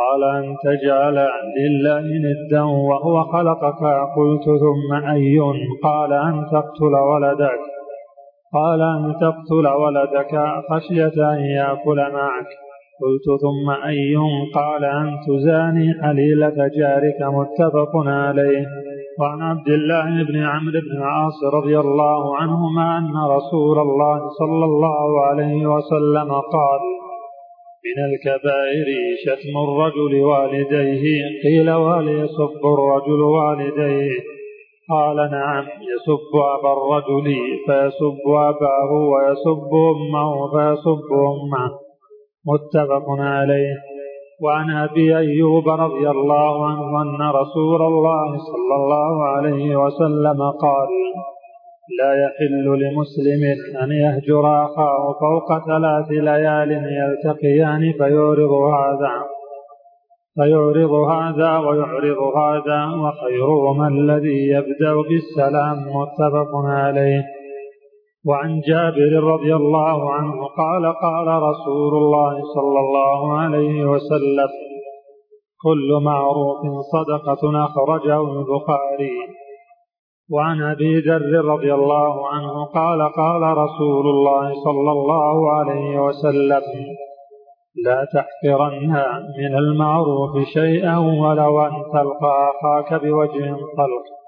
[0.00, 1.28] قال أن تجعل
[1.60, 3.82] لله ندا وهو خلقك.
[4.16, 5.38] قلت ثم أي؟
[5.82, 7.60] قال أن تقتل ولدك.
[8.54, 10.34] قال أن تقتل ولدك
[10.70, 12.50] خشية أن يأكل معك.
[13.02, 14.16] قلت ثم أي؟
[14.54, 17.18] قال أن تزاني حليلة جارك.
[17.22, 18.66] متفق عليه.
[19.20, 25.20] وعن عبد الله بن عمرو بن العاص رضي الله عنهما أن رسول الله صلى الله
[25.26, 26.80] عليه وسلم قال
[27.86, 28.88] من الكبائر
[29.24, 31.04] شتم الرجل والديه
[31.44, 34.10] قيل وليسب الرجل والديه
[34.90, 37.26] قال نعم يسب أبا الرجل
[37.66, 41.70] فيسب أباه ويسب أمه فيسب أمه
[42.46, 43.89] متفق عليه.
[44.42, 50.88] وعن أبي أيوب رضي الله عنه أن رسول الله صلى الله عليه وسلم قال
[52.00, 53.42] لا يحل لمسلم
[53.82, 59.12] أن يهجر أخاه فوق ثلاث ليال يلتقيان فيورض هذا
[60.34, 67.39] فيعرض هذا ويعرض هذا وخيرهما الذي يبدأ بالسلام متفق عليه.
[68.28, 74.50] وعن جابر رضي الله عنه قال قال رسول الله صلى الله عليه وسلم
[75.62, 76.60] كل معروف
[76.94, 79.16] صدقة أخرجه البخاري.
[80.30, 86.62] وعن أبي ذر رضي الله عنه قال قال رسول الله صلى الله عليه وسلم
[87.84, 88.90] لا تحقرن
[89.38, 94.19] من المعروف شيئا ولو أن تلقى أخاك بوجه طلق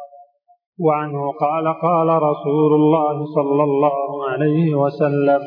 [0.86, 5.40] وعنه قال قال رسول الله صلى الله عليه وسلم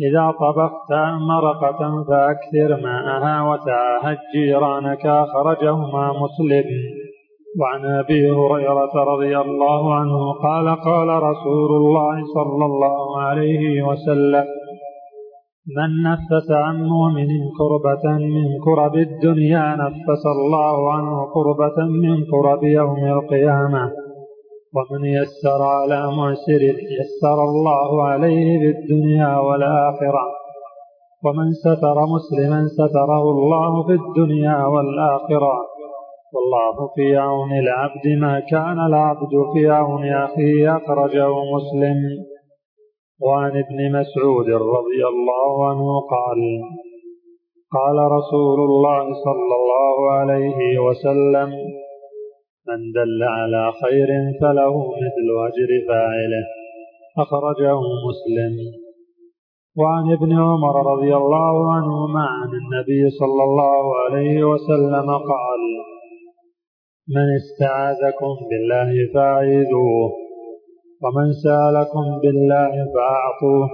[0.00, 0.92] إذا طبخت
[1.32, 6.64] مرقة فأكثر ماءها وتعهد جيرانك أخرجهما مسلم.
[7.60, 14.44] وعن أبي هريرة رضي الله عنه قال قال رسول الله صلى الله عليه وسلم
[15.76, 23.04] من نفس عن مؤمن كربة من كرب الدنيا نفس الله عنه كربة من كرب يوم
[23.04, 24.01] القيامة.
[24.76, 26.62] ومن يسر على معسر
[26.98, 30.24] يسر الله عليه في الدنيا والآخرة
[31.24, 35.54] ومن ستر مسلما ستره الله في الدنيا والآخرة
[36.34, 41.98] والله في عون العبد ما كان العبد في عون أخيه أخرجه مسلم
[43.22, 46.40] وعن ابن مسعود رضي الله عنه قال
[47.76, 51.50] قال رسول الله صلى الله عليه وسلم
[52.68, 54.08] من دل على خير
[54.40, 56.44] فله مثل أجر فاعله.
[57.18, 58.54] أخرجه مسلم.
[59.76, 65.62] وعن ابن عمر رضي الله عنهما عن النبي صلى الله عليه وسلم قال
[67.16, 70.12] من استعاذكم بالله فاعيذوه
[71.02, 73.68] ومن سألكم بالله فأعطوه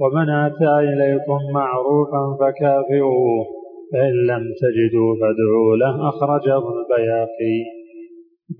[0.00, 3.44] ومن أتى إليكم معروفا فكافئوه
[3.92, 6.08] فإن لم تجدوا فادعوا له.
[6.08, 7.81] أخرجه البياقي.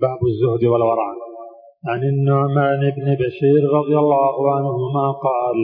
[0.01, 1.13] باب الزهد والورع.
[1.87, 5.57] عن النعمان بن بشير رضي الله عنهما قال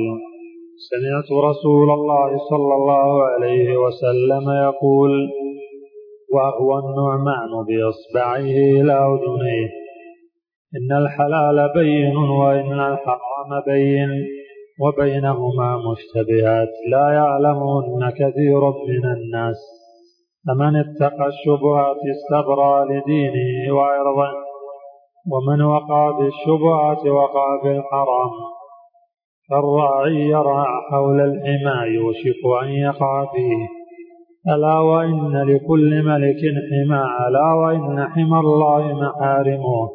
[0.89, 5.29] سمعت رسول الله صلى الله عليه وسلم يقول
[6.33, 9.69] وهو النعمان بإصبعه إلى أذنيه.
[10.77, 14.09] إن الحلال بين وإن الحرام بين
[14.81, 16.69] وبينهما مشتبهات.
[16.89, 19.78] لا يعلمهن كثير من الناس.
[20.47, 24.31] فمن اتقى الشبهات استبرى لدينه وعرضه
[25.31, 28.31] ومن وقع في الشبهات وقع في الحرام
[29.49, 33.67] فالراعي يرعى حول الحمى يوشك أن يقع فيه.
[34.53, 39.89] ألا وإن لكل ملك حمى ألا وإن حمى الله محارمه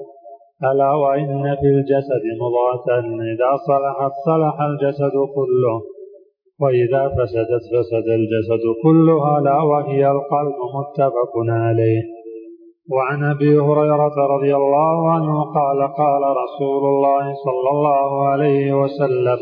[0.65, 2.99] ألا وإن في الجسد مضغة
[3.33, 5.94] إذا صلحت صلح الجسد كله.
[6.63, 12.03] وإذا فسدت فسد الجسد كله لا وهي القلب متفق عليه.
[12.93, 19.39] وعن أبي هريرة رضي الله عنه قال قال رسول الله صلى الله عليه وسلم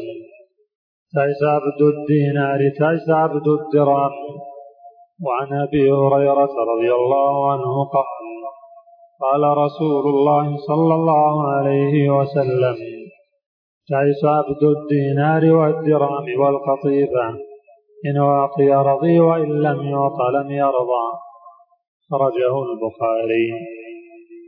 [1.14, 4.12] تعس عبد الدينار تعس عبد الدرهم.
[5.26, 8.22] وعن أبي هريرة رضي الله عنه قال
[9.22, 13.01] قال رسول الله صلى الله عليه وسلم
[13.88, 17.28] تعس عبد الدينار والدرهم والقطيفة
[18.06, 21.06] إن أعطي رضي وإن لم يعط لم يرضى.
[22.10, 23.48] خرجه البخاري.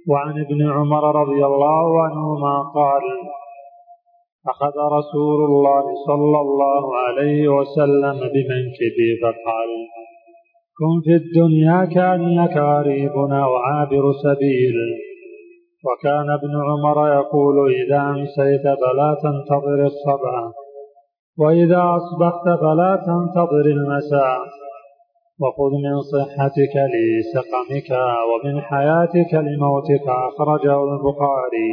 [0.09, 3.03] وعن ابن عمر رضي الله عنهما قال
[4.49, 9.71] أخذ رسول الله صلى الله عليه وسلم بمنكبي فقال
[10.79, 14.75] كن في الدنيا كأنك غريب أو عابر سبيل.
[15.87, 20.53] وكان ابن عمر يقول إذا أمسيت فلا تنتظر الصباح
[21.39, 24.39] وإذا أصبحت فلا تنتظر المساء
[25.41, 27.91] وخذ من صحتك لسقمك
[28.29, 31.73] ومن حياتك لموتك أخرجه البخاري.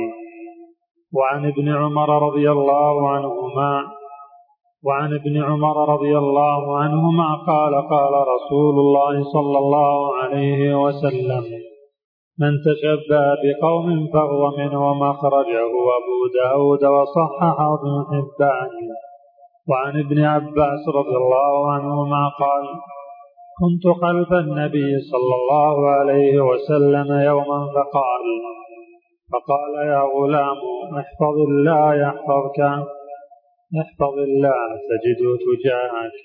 [1.13, 3.83] وعن ابن عمر رضي الله عنهما
[4.83, 11.70] وعن ابن عمر رضي الله عنهما قال قال رسول الله صلى الله عليه وسلم
[12.41, 18.71] من تشبه بقوم فهو منهم أخرجه أبو داود وصححه ابن حبان.
[19.69, 22.65] وعن ابن عباس رضي الله عنهما قال
[23.61, 28.25] كنت خلف النبي صلى الله عليه وسلم يوما فقال
[29.31, 30.61] فقال يا غلام
[31.01, 32.59] احفظ الله يحفظك
[33.81, 36.15] احفظ الله تجده تجاهك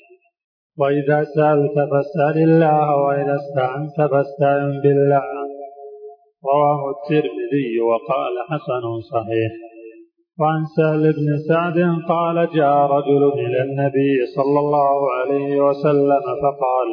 [0.79, 5.46] وإذا سألت فاسأل الله وإذا استعنت فاستعن بالله.
[6.51, 9.53] رواه الترمذي وقال حسن صحيح.
[10.41, 11.79] وعن سهل بن سعد
[12.09, 16.89] قال جاء رجل إلى النبي صلى الله عليه وسلم فقال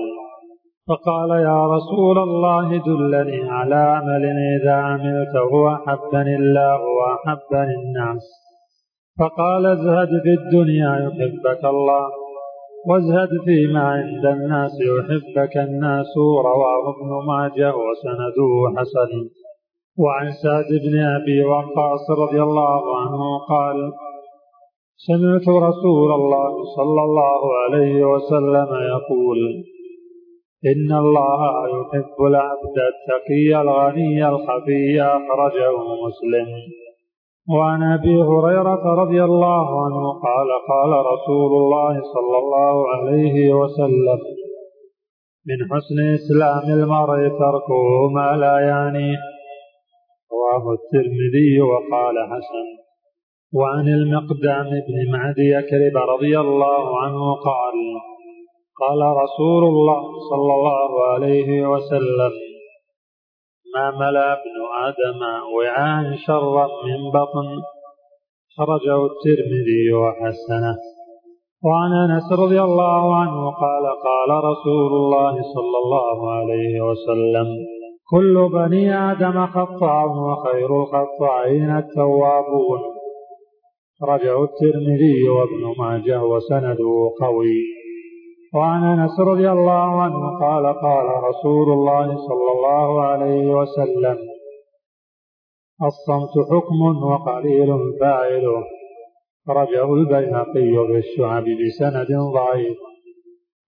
[0.90, 8.24] فقال يا رسول الله دلني على عمل إذا عملته أحبني الله وأحبني الناس.
[9.20, 12.06] فقال ازهد في الدنيا يحبك الله
[12.90, 16.18] وازهد فيما عند الناس يحبك الناس
[16.50, 19.12] رواه ابن ماجه وسنده حسن.
[19.98, 23.92] وعن سعد بن أبي وقاص رضي الله عنه قال
[24.98, 29.40] سمعت رسول الله صلى الله عليه وسلم يقول
[30.66, 36.50] إن الله يحب العبد التقي الغني الخفي أخرجه مسلم.
[37.50, 44.20] وعن أبي هريرة رضي الله عنه قال قال رسول الله صلى الله عليه وسلم
[45.48, 49.33] من حسن إسلام المرء تركه ما لا يعنيه
[50.54, 52.68] رواه الترمذي وقال حسن.
[53.54, 57.76] وعن المقدام بن معدي يكرب رضي الله عنه قال
[58.82, 62.32] قال رسول الله صلى الله عليه وسلم
[63.74, 64.56] ما ملا ابن
[64.88, 65.22] آدم
[65.56, 67.48] وعاء شرا من بطن؟
[68.58, 70.76] خرجه الترمذي وحسنه.
[71.66, 77.73] وعن أنس رضي الله عنه قال قال رسول الله صلى الله عليه وسلم
[78.10, 82.80] كل بني آدم خطاء وخير الخطائين التوابون.
[84.04, 87.64] رجع الترمذي وابن ماجه وسنده قوي.
[88.54, 94.18] وعن أنس رضي الله عنه قال قال رسول الله صلى الله عليه وسلم
[95.84, 98.64] الصمت حكم وقليل فاعله.
[99.50, 102.93] رجعه البيهقي في الشعب بسند ضعيف.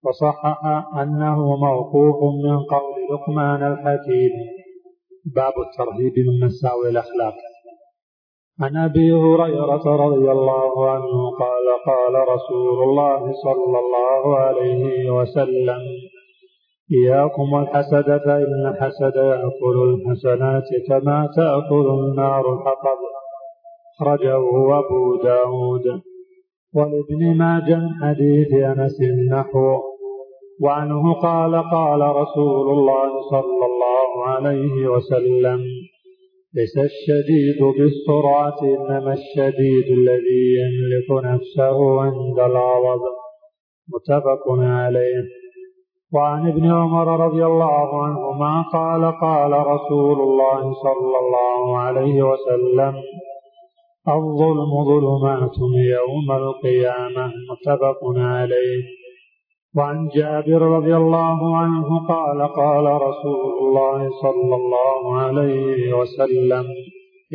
[0.06, 0.60] وصحح
[1.02, 4.32] أنه موقوف من قول لقمان الحكيم.
[5.36, 7.34] باب الترهيب من مساوي الأخلاق.
[8.60, 15.82] عن أبي هريرة رضي الله عنه قال قال رسول الله صلى الله عليه وسلم
[16.92, 22.98] إياكم الحسد فإن الحسد يأكل الحسنات كما تأكل النار الحطب
[23.94, 26.02] أخرجه أبو داود.
[26.74, 28.98] ولابن ماجه حديث أنس
[29.30, 29.85] نحو
[30.62, 35.60] وعنه قال قال رسول الله صلى الله عليه وسلم
[36.54, 43.16] ليس الشديد بالسرعة إنما الشديد الذي يملك نفسه عند الغضب
[43.94, 45.24] متفق عليه
[46.14, 52.94] وعن ابن عمر رضي الله عنهما قال قال رسول الله صلى الله عليه وسلم
[54.08, 55.58] الظلم ظلمات
[55.98, 58.95] يوم القيامة متفق عليه
[59.76, 66.66] وعن جابر رضي الله عنه قال قال رسول الله صلى الله عليه وسلم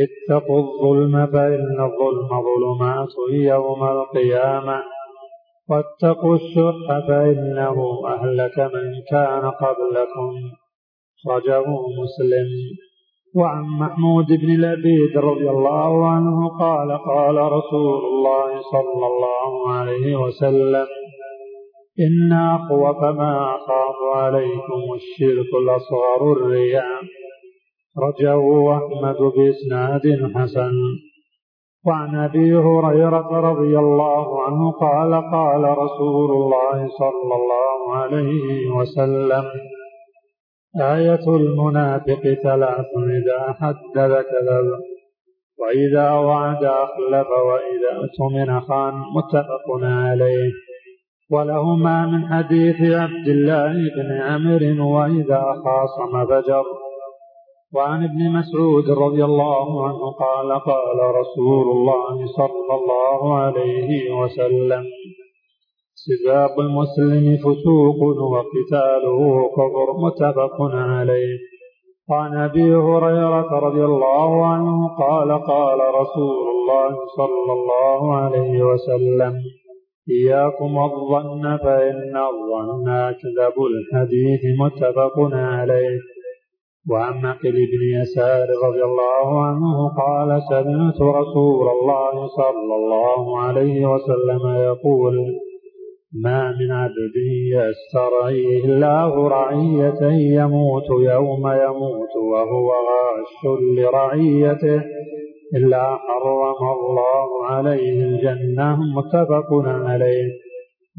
[0.06, 4.84] اتقوا الظلم فإن الظلم ظلمات يوم القيامة
[5.70, 10.32] واتقوا الشح فإنه أهلك من كان قبلكم.
[11.26, 11.66] خرجه
[12.02, 12.50] مسلم.
[13.36, 21.01] وعن محمود بن لبيد رضي الله عنه قال قال رسول الله صلى الله عليه وسلم
[22.00, 27.02] إن أخوف ما أخاف عليكم الشرك الأصغر الرياء.
[27.98, 30.02] رجه أحمد بإسناد
[30.36, 30.72] حسن.
[31.86, 39.44] وعن أبي هريرة رضي الله عنه قال قال رسول الله صلى الله عليه وسلم
[40.82, 44.82] آية المنافق ثلاث إذا حدث كذب.
[45.60, 50.71] وإذا وعد أخلف وإذا أتمن خان متفق عليه.
[51.32, 56.64] ولهما من حديث عبد الله بن عمرو وإذا خاصم فجر.
[57.76, 64.84] وعن ابن مسعود رضي الله عنه قال قال رسول الله صلى الله عليه وسلم
[65.96, 68.00] سباب المسلم فسوق
[68.34, 71.38] وقتاله كفر متفق عليه.
[72.10, 79.61] وعن أبي هريرة رضي الله عنه قال قال رسول الله صلى الله عليه وسلم
[80.16, 86.00] إياكم الظن فإن الظن أكذب الحديث متفق عليه.
[86.90, 94.44] وعن مقل بن يسار رضي الله عنه قال سمعت رسول الله صلى الله عليه وسلم
[94.70, 95.16] يقول
[96.14, 97.16] ما من عبد
[97.56, 100.02] يسترعيه الله رعية
[100.42, 104.84] يموت يوم يموت وهو غاش لرعيته
[105.56, 110.32] إلا حرم الله عليه الجنة متفق عليه.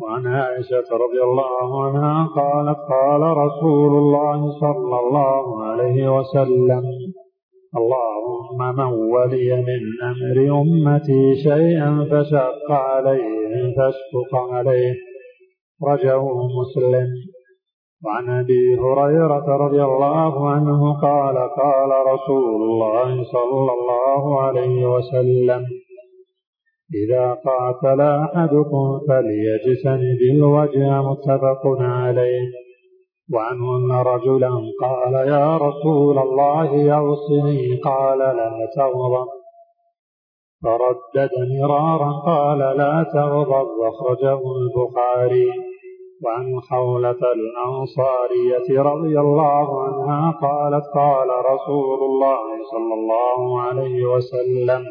[0.03, 6.83] وعن عائشة رضي الله عنها قالت قال رسول الله صلى الله عليه وسلم
[7.77, 14.95] اللهم من ولي من أمر أمتي شيئا فشق عليهم فاشفق عليه.
[15.89, 16.23] رجه
[16.61, 17.09] مسلم.
[18.05, 25.63] وعن أبي هريرة رضي الله عنه قال قال رسول الله صلى الله عليه وسلم
[27.05, 32.62] إذا قاتل أحدكم فليجتنب الوجه متفق عليه.
[33.35, 39.27] وعنه أن رجلا قال يا رسول الله أوصني قال لا تغضب
[40.63, 41.31] فردد
[41.61, 45.51] مرارا قال لا تغضب أخرجه البخاري
[46.25, 54.85] وعن خولة الأنصارية رضي الله عنها قالت قال رسول الله صلى الله عليه وسلم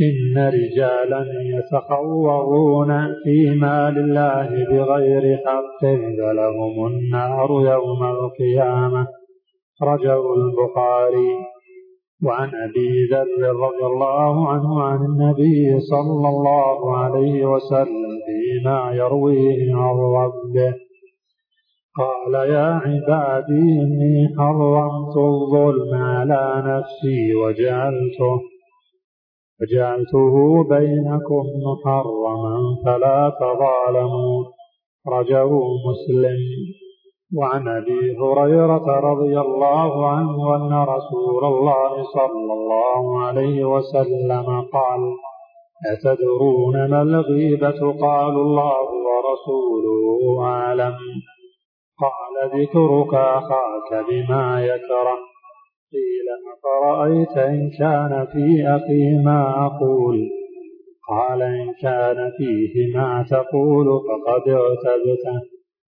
[0.00, 9.06] إن رجالا يتخوضون في مال الله بغير حق فلهم النار يوم القيامة.
[9.82, 11.30] رجه البخاري
[12.24, 19.96] وعن أبي ذر رضي الله عنه عن النبي صلى الله عليه وسلم فيما يرويه عن
[20.20, 20.74] ربه.
[21.98, 28.57] قال يا عبادي إني حرمت الظلم على نفسي وجعلته
[29.62, 34.44] وجعلته بينكم محرما فلا تظالموا.
[35.08, 35.48] رجه
[35.88, 36.38] مسلم.
[37.36, 45.00] وعن أبي هريرة رضي الله عنه أن رسول الله صلى الله عليه وسلم قال
[45.92, 50.94] أتدرون ما الغيبة؟ قالوا الله ورسوله أعلم.
[52.00, 55.27] قال ذكرك أخاك بما يكره.
[55.92, 60.30] قيل أفرأيت إن كان في أخي ما أقول؟
[61.08, 65.40] قال إن كان فيه ما تقول فقد اغتبته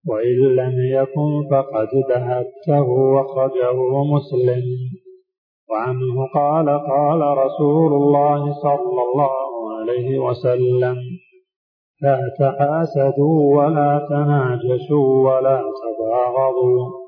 [0.08, 4.62] وإن لم يكن فقد ذهبته وخرجه مسلم.
[5.70, 10.96] وعنه قال قال رسول الله صلى الله عليه وسلم
[12.02, 16.99] لا تحاسدوا ولا تناجشوا ولا تباغضوا.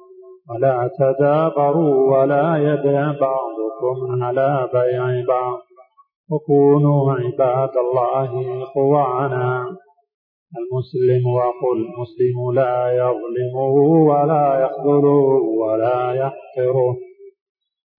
[0.51, 5.59] ولا تدابروا ولا يبيع بعضكم على بيع بعض.
[6.31, 9.77] وكونوا عباد الله إخوانا.
[10.59, 13.75] المسلم وقل المسلم لا يظلمه
[14.11, 16.97] ولا يخذله ولا يحقره.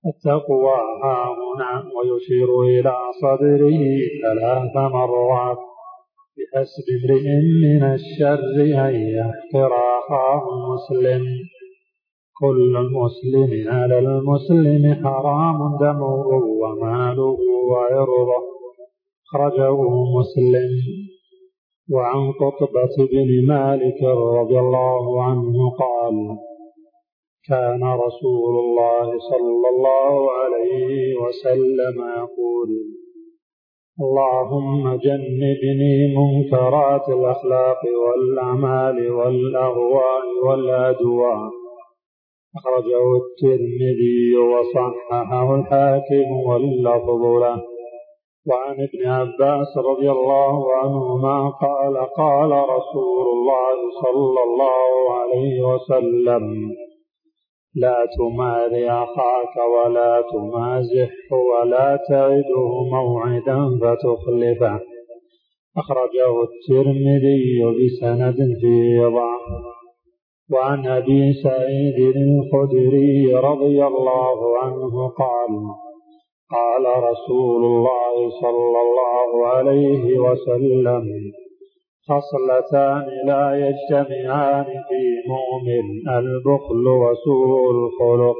[0.05, 3.81] التقوى ها هنا ويشير إلى صدره
[4.23, 5.57] ثلاث مرات.
[6.37, 7.25] بحسب امرئ
[7.63, 11.23] من الشر أن يحقر أخاه المسلم
[12.43, 16.27] كل المسلم على المسلم حرام دمه
[16.61, 17.37] وماله
[17.71, 18.43] وعرضه.
[19.25, 19.77] أخرجه
[20.17, 20.71] مسلم.
[21.93, 26.37] وعن قطبة بن مالك رضي الله عنه قال
[27.49, 32.69] كان رسول الله صلى الله عليه وسلم يقول
[34.01, 41.62] اللهم جنبني منكرات الأخلاق والأعمال والأهواء والأدواء
[42.57, 47.61] أخرجه الترمذي وصححه الحاكم واللفظ له.
[48.49, 54.89] وعن ابن عباس رضي الله عنهما قال قال رسول الله صلى الله
[55.19, 56.71] عليه وسلم
[57.75, 64.79] لا تماري أخاك ولا تمازحه ولا تعده موعدا فتخلفه.
[65.77, 69.82] أخرجه الترمذي بسند فيه ضعف
[70.51, 75.51] وعن أبي سعيد الخدري رضي الله عنه قال
[76.51, 81.05] قال رسول الله صلى الله عليه وسلم
[82.09, 88.35] خصلتان لا يجتمعان في مؤمن البخل وسوء الخلق.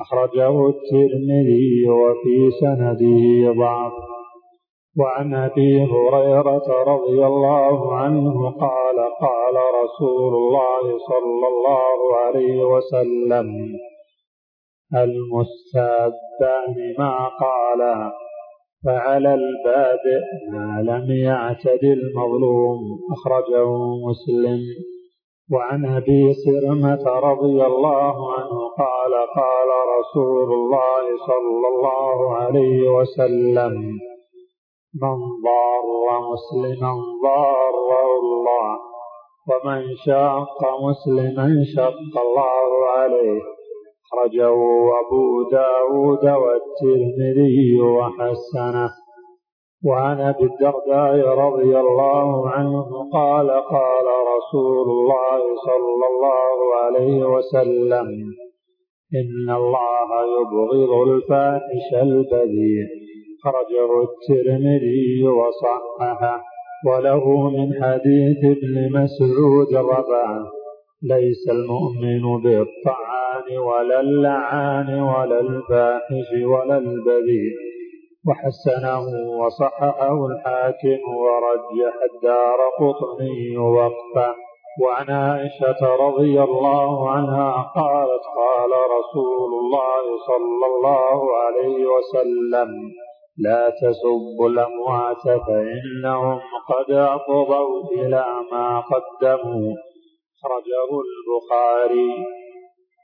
[0.00, 4.17] أخرجه الترمذي وفي سنده ضعف.
[4.98, 13.76] وعن أبي هريرة رضي الله عنه قال قال رسول الله صلى الله عليه وسلم
[14.94, 18.12] المستابان ما قالا
[18.84, 22.78] فعلى البادئ ما لم يعتد المظلوم.
[23.12, 23.68] أخرجه
[24.08, 24.60] مسلم.
[25.52, 33.98] وعن أبي سرمة رضي الله عنه قال قال رسول الله صلى الله عليه وسلم
[34.94, 38.78] من ضار مسلما ضاره الله.
[39.48, 43.40] ومن شاق مسلما شق الله عليه.
[44.12, 44.54] أخرجه
[45.00, 48.90] أبو داود والترمذي وحسنه.
[49.84, 58.06] وعن أبي الدرداء رضي الله عنه قال قال رسول الله صلى الله عليه وسلم
[59.14, 60.08] إن الله
[60.40, 63.17] يبغض الفاحش البذيء.
[63.42, 66.42] خرجه الترمذي وصححه.
[66.86, 70.46] وله من حديث ابن مسعود رفعه
[71.02, 77.68] ليس المؤمن بالطعان ولا اللعان ولا الفاحش ولا البذيء.
[78.28, 79.04] وحسنه
[79.40, 84.34] وصححه الحاكم ورجح الدار قطني وقفه
[84.82, 92.70] وعن عائشة رضي الله عنها قالت قال رسول الله صلى الله عليه وسلم
[93.38, 99.74] لا تسبوا الأموات فإنهم قد أفضوا إلى ما قدموا.
[100.38, 102.24] أخرجه البخاري.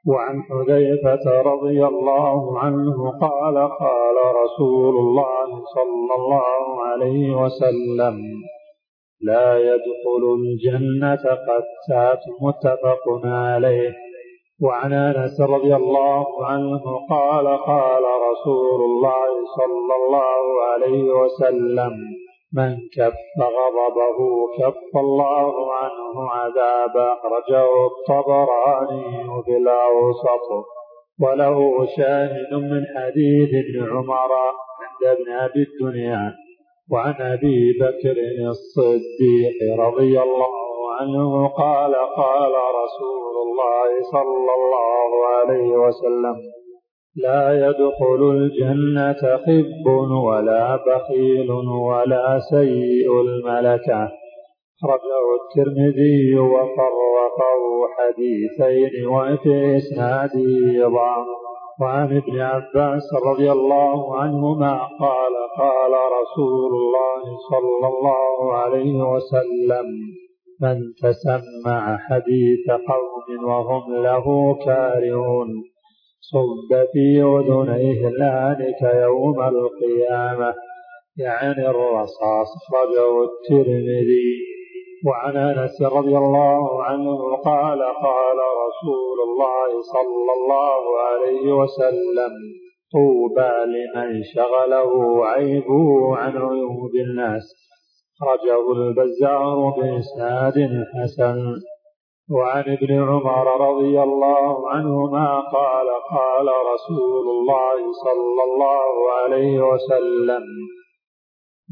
[0.06, 8.20] وعن حذيفة رضي الله عنه قال قال رسول الله صلى الله عليه وسلم
[9.20, 14.03] لا يدخل الجنة قتات متفق عليه.
[14.64, 20.42] وعن انس رضي الله عنه قال قال رسول الله صلى الله
[20.72, 21.92] عليه وسلم
[22.52, 24.18] من كف غضبه
[24.58, 30.46] كف الله عنه عذابا أخرجه الطبراني في الأوسط
[31.22, 34.32] وله شاهد من حديث ابن عمر
[34.82, 36.34] عند ابن أبي الدنيا
[36.90, 38.16] وعن أبي بكر
[38.48, 40.63] الصديق رضي الله
[41.00, 46.36] عنه قال قال رسول الله صلى الله عليه وسلم
[47.16, 49.86] لا يدخل الجنة خب
[50.26, 51.50] ولا بخيل
[51.90, 54.08] ولا سيء الملكة.
[54.84, 57.62] أخرجه الترمذي وفرقه
[57.96, 61.26] حديثين وفي إسناده ضعف
[61.80, 69.86] وعن ابن عباس رضي الله عنهما قال قال رسول الله صلى الله عليه وسلم
[70.64, 75.48] من تسمع حديث قوم وهم له كارهون.
[76.20, 80.54] صب في أذنيه ذلك يوم القيامة.
[81.18, 84.32] يعني الرصاص أخرجه الترمذي.
[85.06, 92.32] وعن أنس رضي الله عنه قال قال رسول الله صلى الله عليه وسلم
[92.92, 97.73] طوبى لمن شغله عيبه عن عيوب الناس.
[98.20, 100.54] خرجه البزار بإسناد
[100.94, 101.38] حسن.
[102.30, 110.42] وعن ابن عمر رضي الله عنهما قال قال رسول الله صلى الله عليه وسلم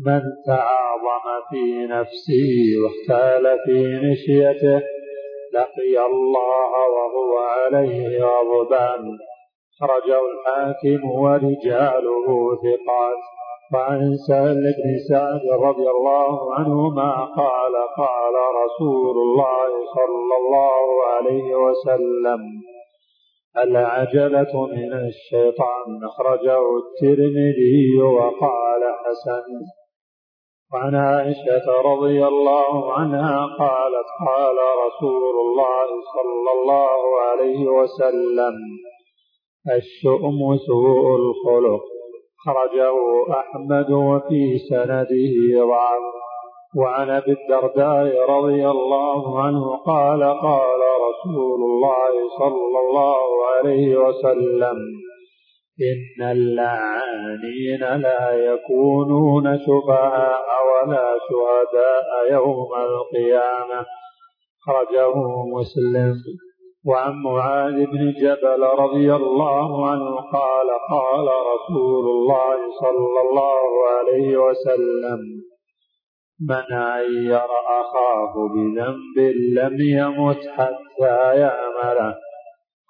[0.07, 2.51] من تعاظم في نفسه
[2.83, 3.79] واختال في
[4.11, 4.83] مشيته
[5.55, 9.19] لقي الله وهو عليه غضبان.
[9.81, 12.27] خرجه الحاكم ورجاله
[12.65, 13.32] ثقات.
[13.75, 22.41] وعن سهل بن سعد رضي الله عنهما قال قال رسول الله صلى الله عليه وسلم
[23.59, 26.05] العجلة من الشيطان.
[26.05, 29.49] أخرجه الترمذي وقال حسن.
[30.73, 34.57] وعن عائشة رضي الله عنها قالت قال
[34.87, 38.55] رسول الله صلى الله عليه وسلم
[39.77, 42.02] الشؤم سوء الخلق.
[42.45, 42.95] خرجه
[43.41, 46.23] أحمد وفي سنده ضعف
[46.77, 53.27] وعن أبي الدرداء رضي الله عنه قال قال رسول الله صلى الله
[53.57, 54.77] عليه وسلم
[55.91, 63.87] إن اللعانين لا يكونون شفعاء ولا شهداء يوم القيامة.
[64.67, 65.15] خرجه
[65.47, 66.15] مسلم.
[66.85, 75.21] وعن معاذ بن جبل رضي الله عنه قال قال رسول الله صلى الله عليه وسلم
[76.49, 79.19] من عير أخاه بذنب
[79.59, 82.15] لم يمت حتى يعمله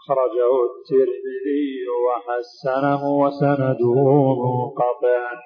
[0.06, 1.68] خرجه الترمذي
[2.04, 3.94] وحسنه وسنده
[4.42, 5.42] منقطع.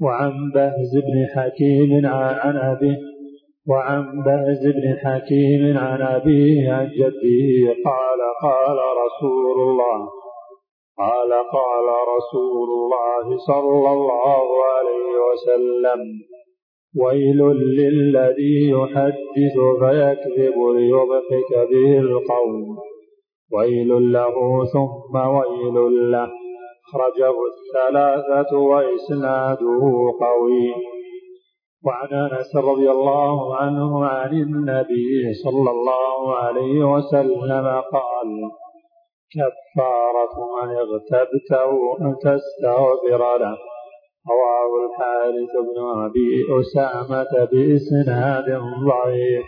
[0.00, 3.15] وعن بهز بن حكيم عن أبيه
[3.68, 10.08] وعن بهز بن حكيم عن أبيه عن جده قال قال رسول الله
[10.98, 11.86] قال قال
[12.16, 16.00] رسول الله صلى الله عليه وسلم
[17.04, 17.38] ويل
[17.78, 22.76] للذي يحدث فيكذب ليضحك به القوم
[23.52, 26.30] ويل له ثم ويل له
[26.88, 29.80] أخرجه الثلاثة وإسناده
[30.20, 30.95] قوي
[31.86, 38.28] وعن أنس رضي الله عنه عن النبي صلى الله عليه وسلم قال
[39.34, 41.70] كفارة من اغتبته
[42.00, 43.56] أن تستغفر له.
[44.30, 46.30] رواه الحارث بن أبي
[46.60, 49.46] أسامة بإسناد ضعيف.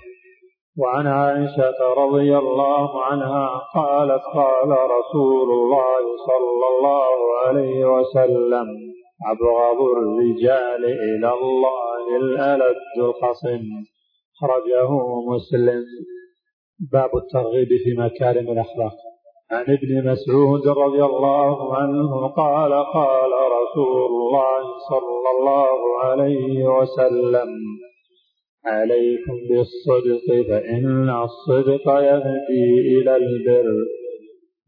[0.79, 7.17] وعن عائشة رضي الله عنها قالت قال رسول الله صلى الله
[7.47, 13.65] عليه وسلم أبغض الرجال إلى الله الألد الخصم.
[14.41, 14.91] خرجه
[15.29, 15.85] مسلم.
[16.93, 18.95] باب الترغيب في مكارم الأخلاق.
[19.51, 27.49] عن ابن مسعود رضي الله عنه قال قال رسول الله صلى الله عليه وسلم
[28.67, 33.69] عليكم بالصدق فإن الصدق يهدي إلى البر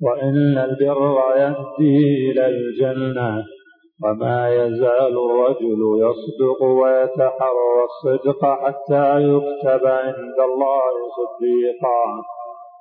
[0.00, 3.44] وإن البر يهدي إلى الجنة.
[4.04, 12.04] وما يزال الرجل يصدق ويتحرى الصدق حتى يكتب عند الله صديقا.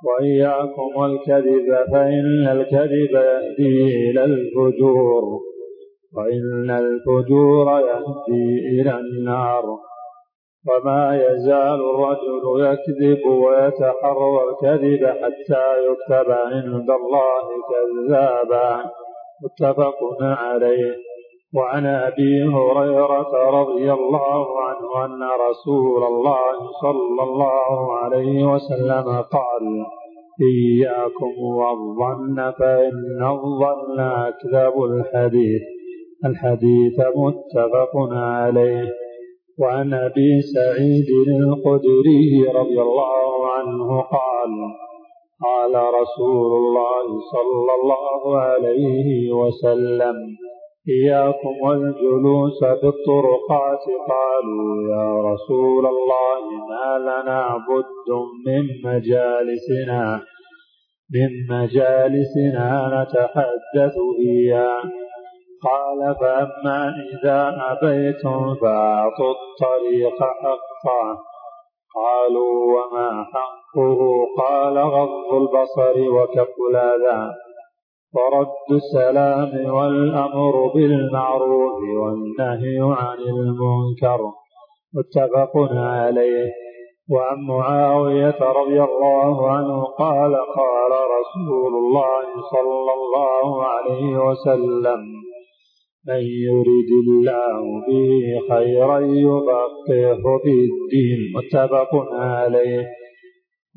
[0.06, 5.24] وإياكم الكذب فإن الكذب يهدي إلى الفجور.
[6.18, 9.64] وإن الفجور يهدي إلى النار.
[10.70, 18.84] وما يزال الرجل يكذب ويتحرى الكذب حتى يكتب عند الله كذابا.
[19.44, 21.09] متفق عليه.
[21.56, 29.86] وعن أبي هريرة رضي الله عنه أن رسول الله صلى الله عليه وسلم قال
[30.41, 35.62] إياكم والظن فإن الظن أكذب الحديث.
[36.26, 38.86] الحديث متفق عليه.
[39.60, 44.52] وعن أبي سعيد الخدري رضي الله عنه قال
[45.45, 50.16] قال رسول الله صلى الله عليه وسلم
[50.90, 58.10] إياكم والجلوس في الطرقات قالوا يا رسول الله ما لنا بد
[58.46, 60.22] من مجالسنا
[61.14, 64.82] من مجالسنا نتحدث فيها
[65.64, 71.18] قال فأما إذا أبيتم فأعطوا الطريق حقا.
[71.96, 74.00] قالوا وما حقه؟
[74.38, 77.34] قال غض البصر وكف الأذى.
[78.16, 84.20] ورد السلام والأمر بالمعروف والنهي عن المنكر.
[84.93, 86.51] متفق عليه.
[87.12, 94.99] وعن معاوية رضي الله عنه قال قال رسول الله صلى الله عليه وسلم
[96.07, 101.20] من يرد الله به خيرا يفقهه في الدين.
[101.36, 102.88] متفق عليه.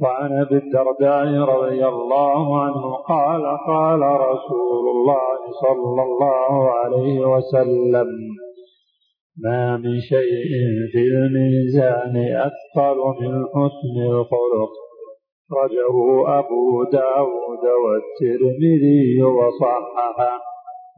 [0.03, 8.09] وعن أبي الدرداء رضي الله عنه قال قال رسول الله صلى الله عليه وسلم
[9.45, 10.51] ما من شيء
[10.93, 12.17] في الميزان
[12.49, 14.73] أثقل من حسن الخلق.
[15.53, 15.97] رجه
[16.39, 20.41] أبو داود والترمذي وصححه.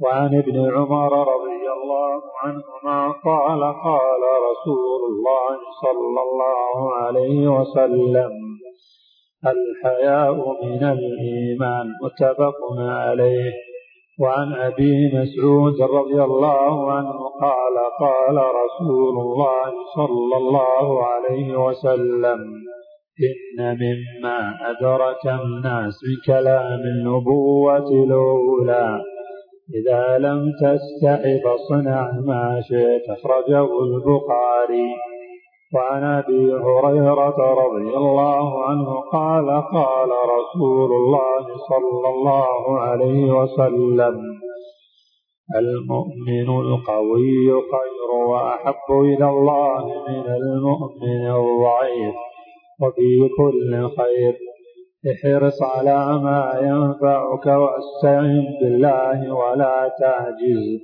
[0.03, 8.55] وعن ابن عمر رضي الله عنهما قال قال رسول الله صلى الله عليه وسلم
[9.47, 10.35] الحياء
[10.65, 13.53] من الإيمان متفق عليه.
[14.21, 22.39] وعن أبي مسعود رضي الله عنه قال قال رسول الله صلى الله عليه وسلم
[23.29, 29.01] إن مما أدرك الناس من كلام النبوة الأولى
[29.75, 34.89] إذا لم تستحي فاصنع ما شئت أخرجه البخاري.
[35.75, 44.21] وعن أبي هريرة رضي الله عنه قال قال رسول الله صلى الله عليه وسلم
[45.57, 52.15] المؤمن القوي خير وأحب إلى الله من المؤمن الضعيف
[52.83, 54.39] وفي كل خير.
[55.13, 60.81] احرص على ما ينفعك واستعن بالله ولا تعجز.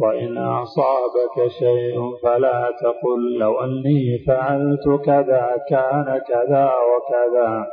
[0.00, 7.66] وإن أصابك شيء فلا تقل لو أني فعلت كذا كان كذا وكذا.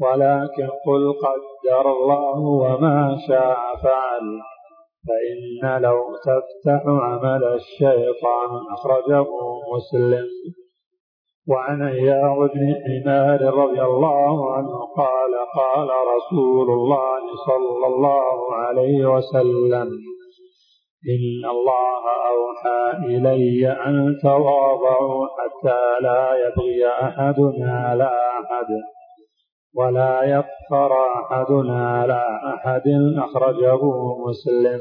[0.00, 4.40] ولكن قل قدر الله وما شاء فعل
[5.06, 9.26] فإن لو تفتح عمل الشيطان أخرجه
[9.74, 10.26] مسلم.
[11.48, 19.88] وعن عياض بن حمار رضي الله عنه قال قال رسول الله صلى الله عليه وسلم
[21.04, 28.66] إن الله أوحى إلي أن تواضعوا حتى لا يبغي أحدنا على أحد
[29.74, 32.22] ولا يفخر أحدنا على
[32.54, 32.88] أحد
[33.18, 33.80] أخرجه
[34.26, 34.80] مسلم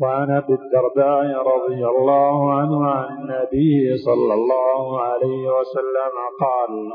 [0.00, 6.92] وعن ابي الدرداء رضي الله عنه عن النبي صلى الله عليه وسلم قال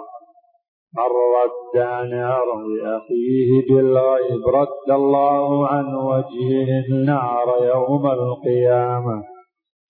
[0.97, 9.23] من رد عن عرض أخيه بالغيب رد الله عن وجهه النار يوم القيامة.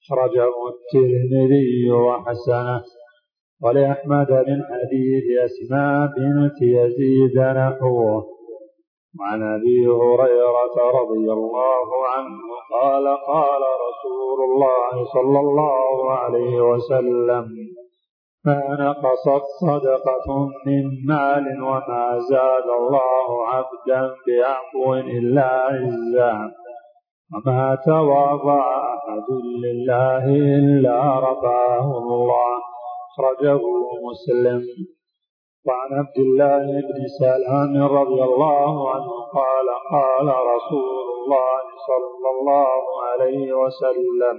[0.04, 2.84] أخرجه الترمذي وحسنه.
[3.64, 8.34] ولأحمد من حديث أسماء بنت يزيد نحوه.
[9.20, 12.40] وعن أبي هريرة رضي الله عنه
[12.72, 17.73] قال قال رسول الله صلى الله عليه وسلم
[18.46, 26.52] ما نقصت صدقة من مال وما زاد الله عبدا بعفو إلا عزا
[27.34, 29.30] وما تواضع أحد
[29.66, 30.26] لله
[30.60, 32.58] إلا رفعه الله.
[33.12, 33.62] أخرجه
[34.10, 34.62] مسلم.
[35.68, 43.54] وعن عبد الله بن سلام رضي الله عنه قال قال رسول الله صلى الله عليه
[43.54, 44.38] وسلم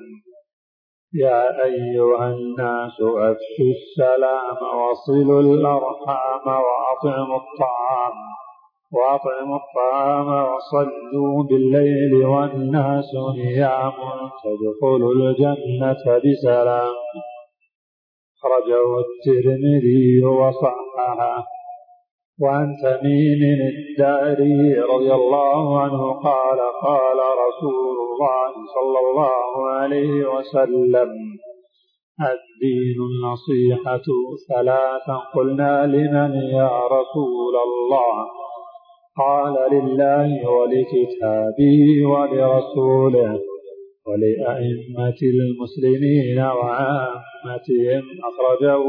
[1.17, 8.17] يا أيها الناس أفشوا السلام وصلوا الأرحام وأطعموا الطعام
[8.93, 13.93] وأطعموا الطعام وصلوا بالليل والناس نيام
[14.45, 16.95] تدخلوا الجنة بسلام.
[18.39, 21.45] أخرجه الترمذي وصححه.
[22.43, 23.43] وعن تميم
[23.75, 31.11] الداري رضي الله عنه قال قال رسول الله صلى الله عليه وسلم
[32.21, 34.07] الدين النصيحة
[34.49, 35.17] ثلاثا.
[35.35, 38.27] قلنا لمن يا رسول الله؟
[39.17, 41.81] قال لله ولكتابه
[42.13, 43.41] ولرسوله
[44.07, 48.83] ولأئمة المسلمين وعامتهم أخرجه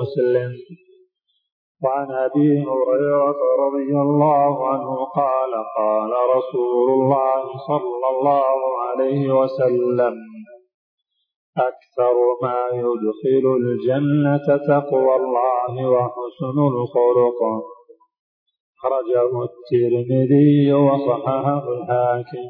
[0.00, 0.52] مسلم.
[1.84, 10.14] وعن أبي هريرة رضي الله عنه قال قال رسول الله صلى الله عليه وسلم
[11.58, 17.40] أكثر ما يدخل الجنة تقوى الله وحسن الخلق.
[18.82, 22.46] خرجه الترمذي وصححه الحاكم.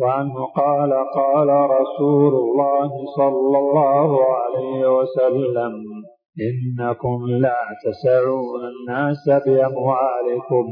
[0.00, 6.01] وعنه قال قال رسول الله صلى الله عليه وسلم
[6.40, 10.66] إنكم لا تسعون الناس بأموالكم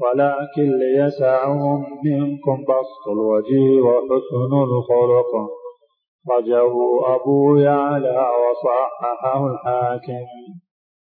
[0.00, 5.32] ولكن ليسعهم منكم بسط الوجه وحسن الخلق.
[6.30, 6.72] رجه
[7.14, 10.26] أبو يعلى وصححه الحاكم.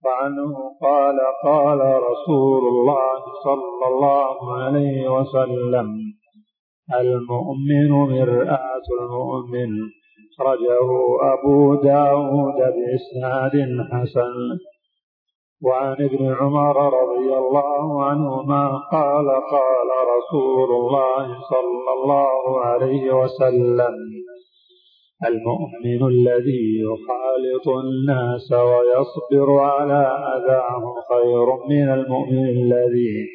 [0.05, 5.89] وعنه قال قال رسول الله صلى الله عليه وسلم
[7.01, 10.02] المؤمن مرآة المؤمن.
[10.33, 10.89] أخرجه
[11.33, 13.53] أبو داود بإسناد
[13.93, 14.59] حسن.
[15.63, 23.95] وعن ابن عمر رضي الله عنهما قال قال رسول الله صلى الله عليه وسلم
[25.27, 30.03] المؤمن الذي يخالط الناس ويصبر على
[30.37, 33.29] أذاهم خير من المؤمن الذي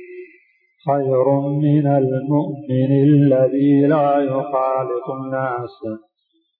[0.88, 5.76] خير من المؤمن الذي لا يخالط الناس.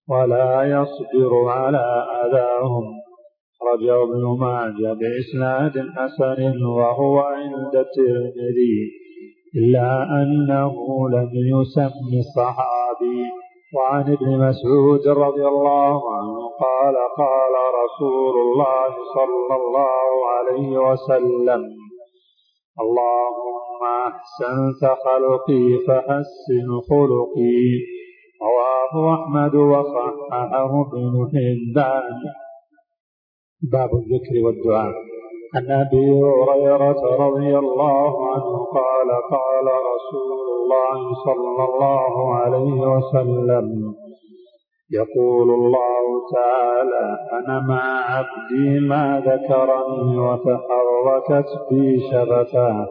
[0.10, 2.84] ولا يصبر على أذاهم.
[3.74, 8.92] رجع ابن ماجه بإسناد حسن وهو عند الترمذي
[9.56, 13.24] إلا أنه لم يسم الصحابي.
[13.76, 17.54] وعن ابن مسعود رضي الله عنه قال قال
[17.84, 21.62] رسول الله صلى الله عليه وسلم
[22.80, 27.97] اللهم أحسنت خلقي فحسن خلقي.
[28.94, 32.04] رواه أحمد وصححه ابن حبان
[33.72, 34.94] باب الذكر والدعاء.
[35.56, 43.94] عن أبي هريرة رضي الله عنه قال قال رسول الله صلى الله عليه وسلم
[44.92, 52.88] يقول الله تعالى أنا مع عبدي ما ذكرني وتحركت بي شفتاه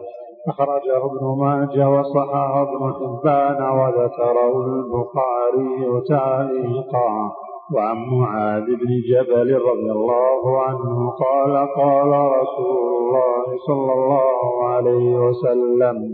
[0.47, 7.31] أخرجه ابن ماجه وصححه ابن حبان وذكره البخاري تعليقا
[7.75, 12.11] وعن معاذ بن جبل رضي الله عنه قال قال
[12.41, 16.13] رسول الله صلى الله عليه وسلم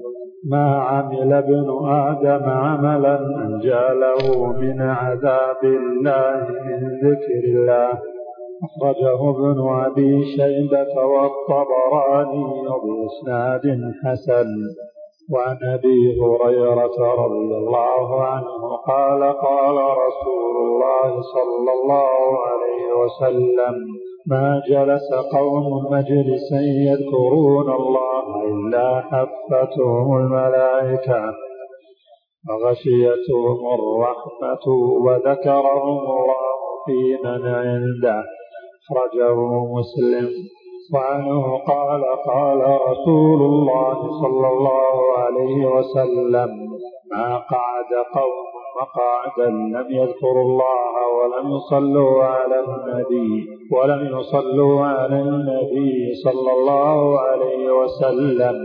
[0.49, 8.12] ما عمل ابن آدم عملا أنجى له من عذاب الله من ذكر الله.
[8.65, 13.65] أخرجه ابن أبي شيبة والطبراني بإسناد
[14.03, 14.47] حسن.
[15.31, 23.75] وعن أبي هريرة رضي الله عنه قال قال رسول الله صلى الله عليه وسلم
[24.27, 31.33] ما جلس قوم مجلسا يذكرون الله إلا حفتهم الملائكة
[32.49, 34.67] وغشيتهم الرحمة
[35.05, 36.53] وذكرهم الله
[36.85, 38.23] في من عنده
[38.83, 39.35] أخرجه
[39.77, 40.29] مسلم.
[40.93, 46.49] وعنه قال قال رسول الله صلى الله عليه وسلم
[47.11, 56.13] ما قعد قوم مقعدا لم يذكروا الله ولم يصلوا على النبي ولم يصلوا على النبي
[56.23, 58.55] صلى الله عليه وسلم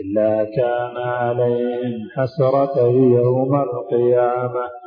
[0.00, 4.85] إلا كان عليهم حسرة يوم القيامة.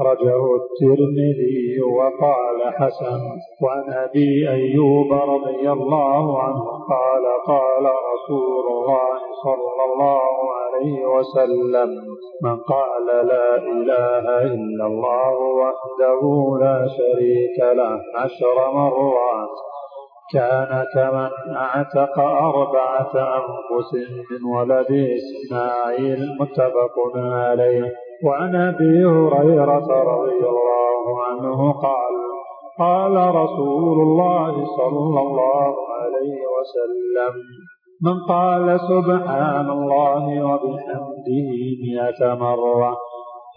[0.00, 3.20] أخرجه الترمذي وقال حسن
[3.62, 11.88] وعن أبي أيوب رضي الله عنه قال قال رسول الله صلى الله عليه وسلم
[12.42, 16.20] من قال لا إله إلا الله وحده
[16.60, 19.56] لا شريك له عشر مرات
[20.32, 23.94] كان كمن أعتق أربعة أنفس
[24.30, 28.05] من ولد إسماعيل متفق عليه.
[28.24, 32.16] وعن أبي هريرة رضي الله عنه قال
[32.78, 37.34] قال رسول الله صلى الله عليه وسلم
[38.02, 41.48] من قال سبحان الله وبحمده
[41.86, 42.96] مئة مرة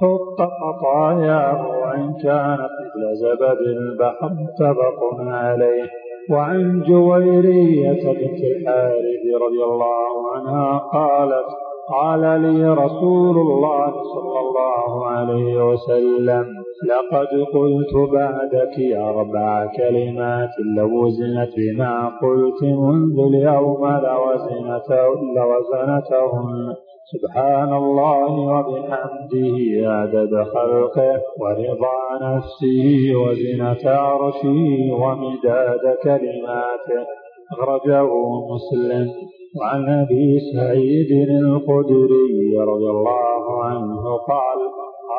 [0.01, 5.89] حط خطاياه وإن كانت مثل زبد البحر متفق عليه
[6.31, 15.69] وعن جويرية بنت الحارث رضي الله عنها قالت قال لي رسول الله صلى الله عليه
[15.69, 16.45] وسلم
[16.89, 23.87] لقد قلت بعدك أربع كلمات لو وزنت بما قلت منذ اليوم
[25.35, 26.75] لوزنتهن.
[27.13, 29.57] سبحان الله وبحمده
[29.89, 37.05] عدد خلقه ورضا نفسه وزنة عرشه ومداد كلماته.
[37.51, 38.09] أخرجه
[38.51, 39.07] مسلم.
[39.57, 44.59] وعن أبي سعيد الخدري رضي الله عنه قال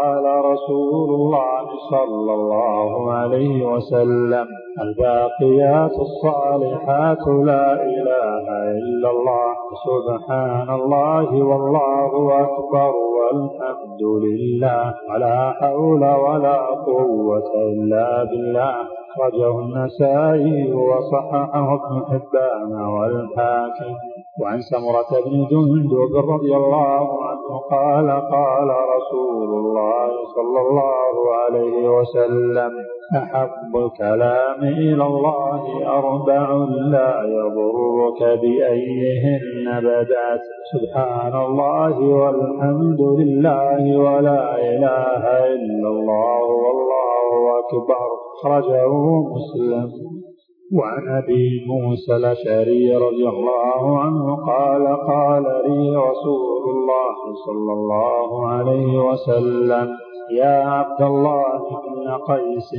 [0.00, 4.46] قال رسول الله صلى الله عليه وسلم
[4.82, 8.46] الباقيات الصالحات لا إله
[8.78, 9.50] إلا الله
[9.86, 18.74] سبحان الله والله أكبر والحمد لله ولا حول ولا قوة إلا بالله.
[19.10, 23.94] أخرجه النسائي وصححه ابن حبان والحاكم.
[24.38, 32.70] وعن سمرة بن جندب رضي الله عنه قال قال رسول الله صلى الله عليه وسلم
[33.16, 36.52] أحب الكلام إلى الله أربع
[36.94, 45.22] لا يضرك بأيهن بدأت سبحان الله والحمد لله ولا إله
[45.54, 48.10] إلا الله والله أكبر.
[48.40, 48.92] أخرجه
[49.34, 50.19] مسلم.
[50.72, 57.16] وعن أبي موسى الأشعري رضي الله عنه قال قال لي رسول الله
[57.46, 59.88] صلى الله عليه وسلم
[60.30, 62.70] يا عبد الله بن قيس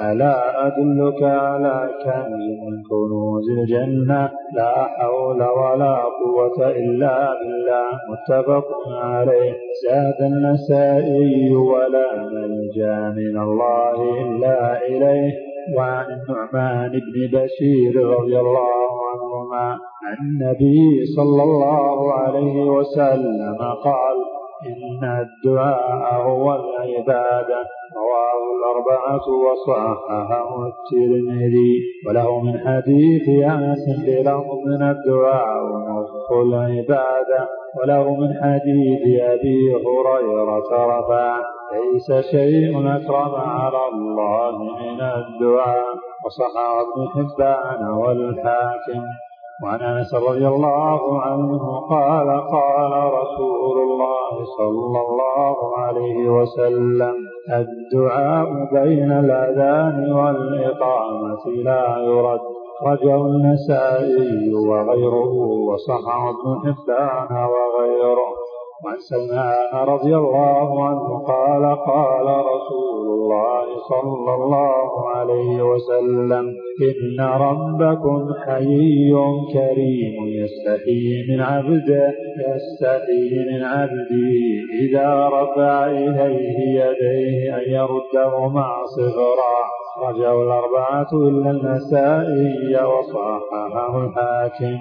[0.00, 9.52] ألا أدلك على كنز من كنوز الجنة؟ لا حول ولا قوة إلا بالله متفق عليه.
[9.84, 15.51] زاد النسائي ولا ملجأ من الله إلا إليه.
[15.76, 24.16] وعن النعمان بن بشير رضي الله عنهما عن النبي صلى الله عليه وسلم قال
[24.66, 27.62] إن الدعاء هو العبادة.
[27.96, 31.74] رواه الأربعة وصححه الترمذي.
[32.08, 37.48] وله من حديث أنس بلفظ من الدعاء نصف العبادة.
[37.80, 45.94] وله من حديث أبي هريرة رفع ليس شيء أكرم على الله من الدعاء.
[46.26, 49.02] وصححه ابن حبان والحاكم.
[49.64, 57.14] وعن أنس رضي الله عنه قال قال رسول الله صلى الله عليه وسلم
[57.52, 62.40] الدعاء بين الأذان والإقامة لا يرد.
[62.86, 65.32] رجع النسائي وغيره.
[65.68, 68.51] وصححه ابن حبان وغيره.
[68.84, 78.32] وعن سلمان رضي الله عنه قال قال رسول الله صلى الله عليه وسلم إن ربكم
[78.46, 79.14] حيي
[79.52, 82.14] كريم يستحي من عبده
[82.48, 84.34] يستحي من عبده
[84.82, 94.78] إذا رفع إليه يديه أن يردهما صغرا رجعوا الأربعة إلا النسائي وصححه الحاكم.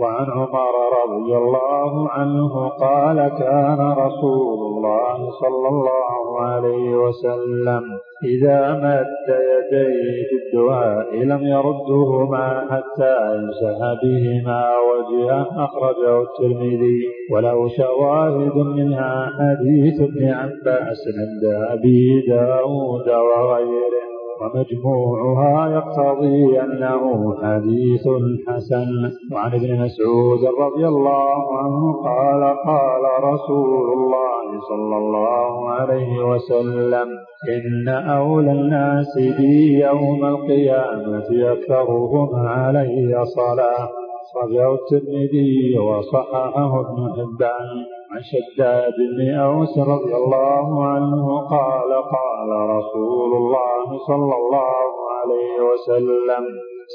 [0.00, 0.74] وعن عمر
[1.04, 7.82] رضي الله عنه قال كان رسول الله صلى الله عليه وسلم
[8.24, 17.00] إذا مد يديه في الدعاء لم يردهما حتى يمسح بهما وجهه أخرجه الترمذي.
[17.32, 24.02] وله شواهد منها حديث ابن عباس عند أبي داود وغيره.
[24.42, 28.08] ومجموعها يقتضي أنه حديث
[28.48, 29.10] حسن.
[29.32, 37.08] وعن ابن مسعود رضي الله عنه قال قال رسول الله صلى الله عليه وسلم
[37.56, 43.88] إن أولى الناس بي يوم القيامة أكثرهم علي صلاة.
[44.34, 48.01] صلى الترمذي وصححه ابن حبان.
[48.12, 56.44] عن شداد بن أوس رضي الله عنه قال قال رسول الله صلى الله عليه وسلم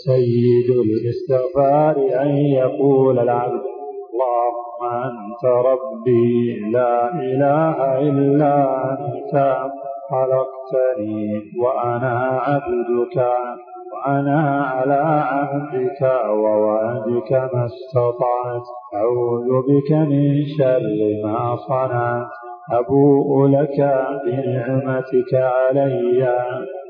[0.05, 3.61] سيد الاستغفار أن يقول العبد
[4.13, 8.55] اللهم أنت ربي لا إله إلا
[8.91, 9.57] أنت
[10.11, 13.18] خلقتني وأنا عبدك.
[14.08, 14.93] وأنا على
[15.32, 18.66] عهدك ووعدك ما استطعت.
[18.95, 22.28] أعوذ بك من شر ما صنعت.
[22.72, 26.38] أبوء لك بنعمتك علي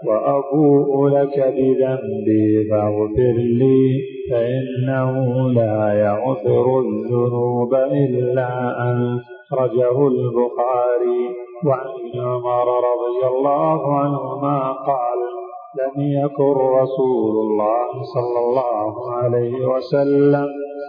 [0.07, 4.01] وأبوء لك بذنبي فاغفر لي
[4.31, 9.21] فإنه لا يغفر الذنوب إلا أنت.
[9.53, 11.21] أخرجه البخاري
[11.65, 15.36] وعن عمر رضي الله عنهما قال
[15.79, 20.47] لم يكن رسول الله صلى الله عليه وسلم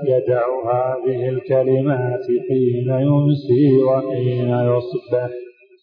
[0.09, 5.31] يدع هذه الكلمات حين يمسي وحين يصبح.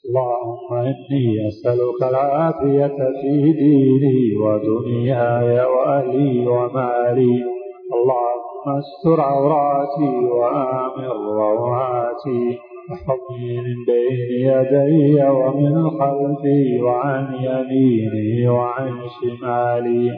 [0.06, 7.44] اللهم إني أسألك العافية في ديني ودنياي وأهلي ومالي.
[7.96, 12.58] اللهم استر عوراتي وآمن روعاتي
[12.90, 20.12] من بين يدي ومن خلفي وعن يميني وعن شمالي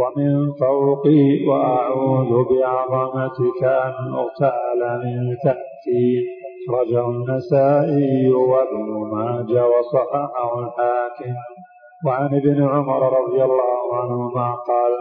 [0.00, 6.22] ومن فوقي وأعوذ بعظمتك أن أغتال من تحتي.
[6.68, 11.34] أخرجه النسائي وابن ماجه وصححه الحاكم.
[12.06, 14.92] وعن ابن عمر رضي الله عنهما قال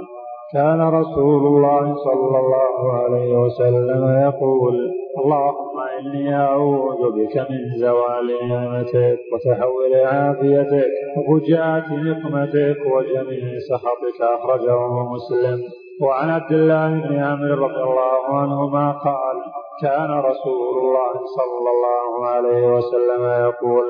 [0.53, 4.75] كان رسول الله صلى الله عليه وسلم يقول
[5.17, 15.59] اللهم إني أعوذ بك من زوال نعمتك وتحول عافيتك وفجاءة نقمتك وجميع سخطك أخرجه مسلم.
[16.01, 19.37] وعن عبد الله بن عمرو رضي الله عنهما قال
[19.81, 23.85] كان رسول الله صلى الله عليه وسلم يقول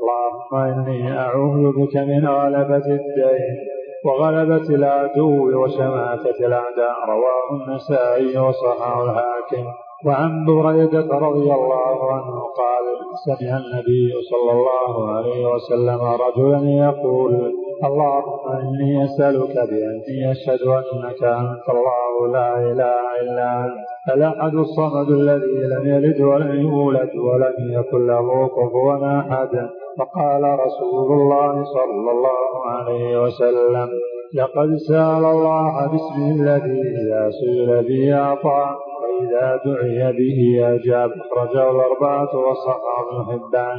[0.00, 3.75] اللهم إني أعوذ بك من غلبة الدين
[4.06, 9.64] وغلبة العدو وشماتة الأعداء رواه النسائي وصححه الحاكم.
[10.06, 12.84] وعن بريدة رضي الله عنه قال
[13.24, 17.52] سمع النبي صلى الله عليه وسلم رجلا يقول
[17.84, 23.86] اللهم إني أسألك بأني أشهد أنك أنت الله لا إله إلا أنت.
[24.14, 29.68] الأحد الصمد الذي لم يلد ولم يولد ولم يكن له كفوا أحد.
[29.98, 33.88] فقال رسول الله صلى الله عليه وسلم
[34.34, 40.40] لقد سأل الله باسمه الذي إذا سئل به أعطى وإذا دعي به
[40.74, 41.10] أجاب.
[41.10, 43.78] أخرجه الأربعة وصححه ابن حبان.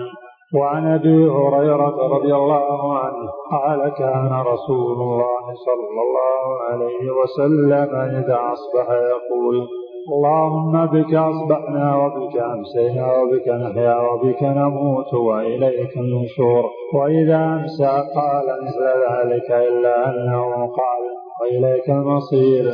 [0.55, 8.39] وعن أبي هريرة رضي الله عنه قال كان رسول الله صلى الله عليه وسلم إذا
[8.53, 9.67] أصبح يقول
[10.13, 16.69] اللهم بك أصبحنا وبك أمسينا وبك نحيا وبك نموت وإليك النشور.
[16.93, 21.03] وإذا أمسى قال مثل ذلك إلا أنه قال
[21.41, 22.65] وإليك المصير.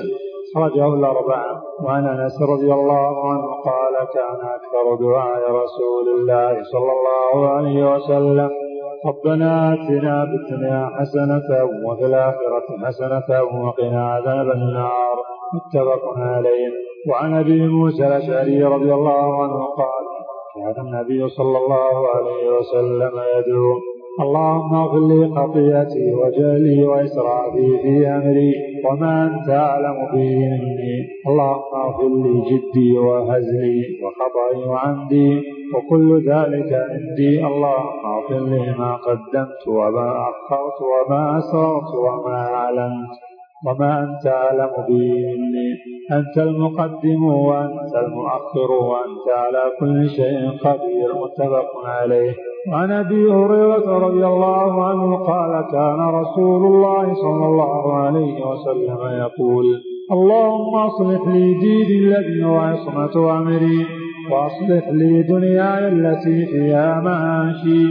[0.55, 7.49] أخرجه الأربعة وعن أنس رضي الله عنه قال كان أكثر دعاء رسول الله صلى الله
[7.49, 8.49] عليه وسلم.
[9.05, 15.15] ربنا آتنا في الدنيا حسنة وفي الآخرة حسنة وقنا عذاب النار.
[15.53, 16.69] متفق عليه.
[17.09, 20.03] وعن أبي موسى الأشعري رضي الله عنه قال
[20.55, 23.73] كان النبي صلى الله عليه وسلم يدعو
[24.21, 28.53] اللهم اغفر لي خطيئتي وجهلي وإسرافي في أمري
[28.85, 31.07] وما أنت أعلم به مني.
[31.27, 35.41] اللهم اغفر لي جدي وهزلي وخطئي وعمدي
[35.75, 37.45] وكل ذلك عندي.
[37.47, 43.32] اللهم اغفر لي ما قدمت وما أخرت وما أسررت وما أعلنت.
[43.65, 45.69] وما أنت أعلم به مني
[46.11, 52.33] أنت المقدم وأنت المؤخر وأنت على كل شيء قدير متفق عليه.
[52.71, 59.65] وعن أبي هريرة رضي الله عنه قال كان رسول الله صلى الله عليه وسلم يقول
[60.11, 63.85] اللهم أصلح لي ديني الذي هو عصمة أمري
[64.31, 67.83] وأصلح لي دنياي التي فيها معاشي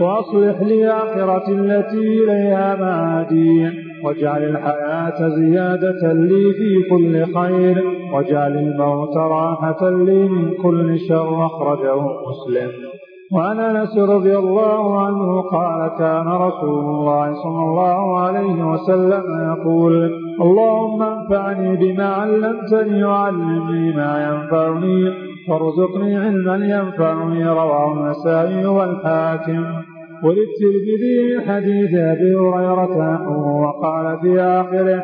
[0.00, 3.87] وأصلح لي آخرتي التي إليها معادي.
[4.04, 11.96] واجعل الحياة زيادة لي في كل خير واجعل الموت راحة لي من كل شر أخرجه
[12.28, 12.70] مسلم.
[13.32, 20.10] وعن انس رضي الله عنه قال كان رسول الله صلى الله عليه وسلم يقول
[20.40, 29.64] اللهم انفعني بما علمتني وعلمني ما ينفعني وارزقني علما ينفعني رواه النسائي والحاكم.
[30.24, 32.96] وللترمذي من حديث أبي هريرة
[33.62, 35.02] وقال في آخره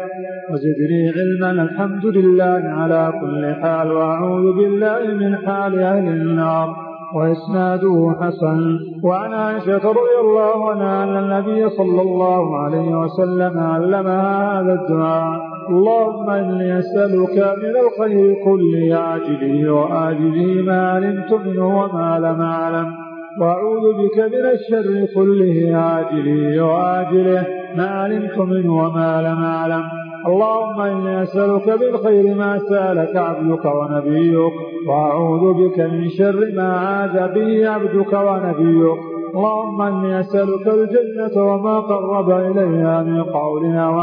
[0.52, 6.76] وزدني علما الحمد لله على كل حال وأعوذ بالله من حال أهل النار
[7.14, 8.78] وإسناده حسن.
[9.04, 16.30] وعن عائشة رضي الله عنها أن النبي صلى الله عليه وسلم علمها هذا الدعاء اللهم
[16.30, 23.03] إني أسألك من الخير كله عاجله وآجله ما علمت منه وما لم أعلم.
[23.40, 27.46] وأعوذ بك من الشر كله عاجله وآجله.
[27.76, 29.82] ما علمت منه وما لم أعلم.
[30.26, 34.52] اللهم إني أسألك بالخير ما سألك عبدك ونبيك.
[34.88, 38.98] وأعوذ بك من شر ما عاد به عبدك ونبيك.
[39.34, 44.00] اللهم إني أسألك الجنة وما قرب إليها من قول أو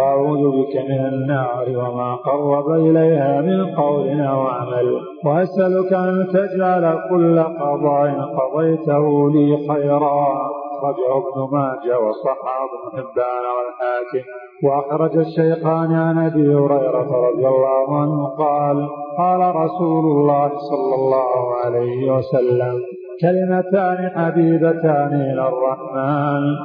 [0.00, 5.00] عمل وأعوذ بك من النار وما قرب إليها من قول أو عمل.
[5.24, 10.50] وأسألك أن تجعل كل قضاء قضيته لي خيرا.
[10.78, 14.24] أخرجه ابن ماجه وصححه ابن حبان والحاكم.
[14.64, 18.88] وأخرج الشيخان عن أبي هريرة رضي الله عنه قال
[19.18, 22.80] قال رسول الله صلى الله عليه وسلم
[23.20, 26.56] كلمتان حبيبتان إلى الرحمن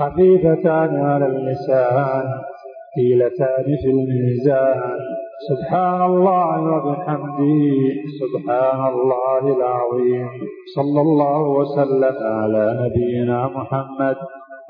[0.00, 2.49] خفيفتان على اللسان.
[2.96, 4.98] ثقيلتان في الميزان.
[5.48, 7.70] سبحان الله وبحمده.
[8.20, 10.28] سبحان الله العظيم.
[10.76, 14.16] صلى الله وسلم على نبينا محمد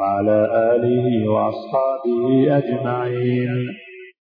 [0.00, 3.89] وعلى آله وأصحابه أجمعين.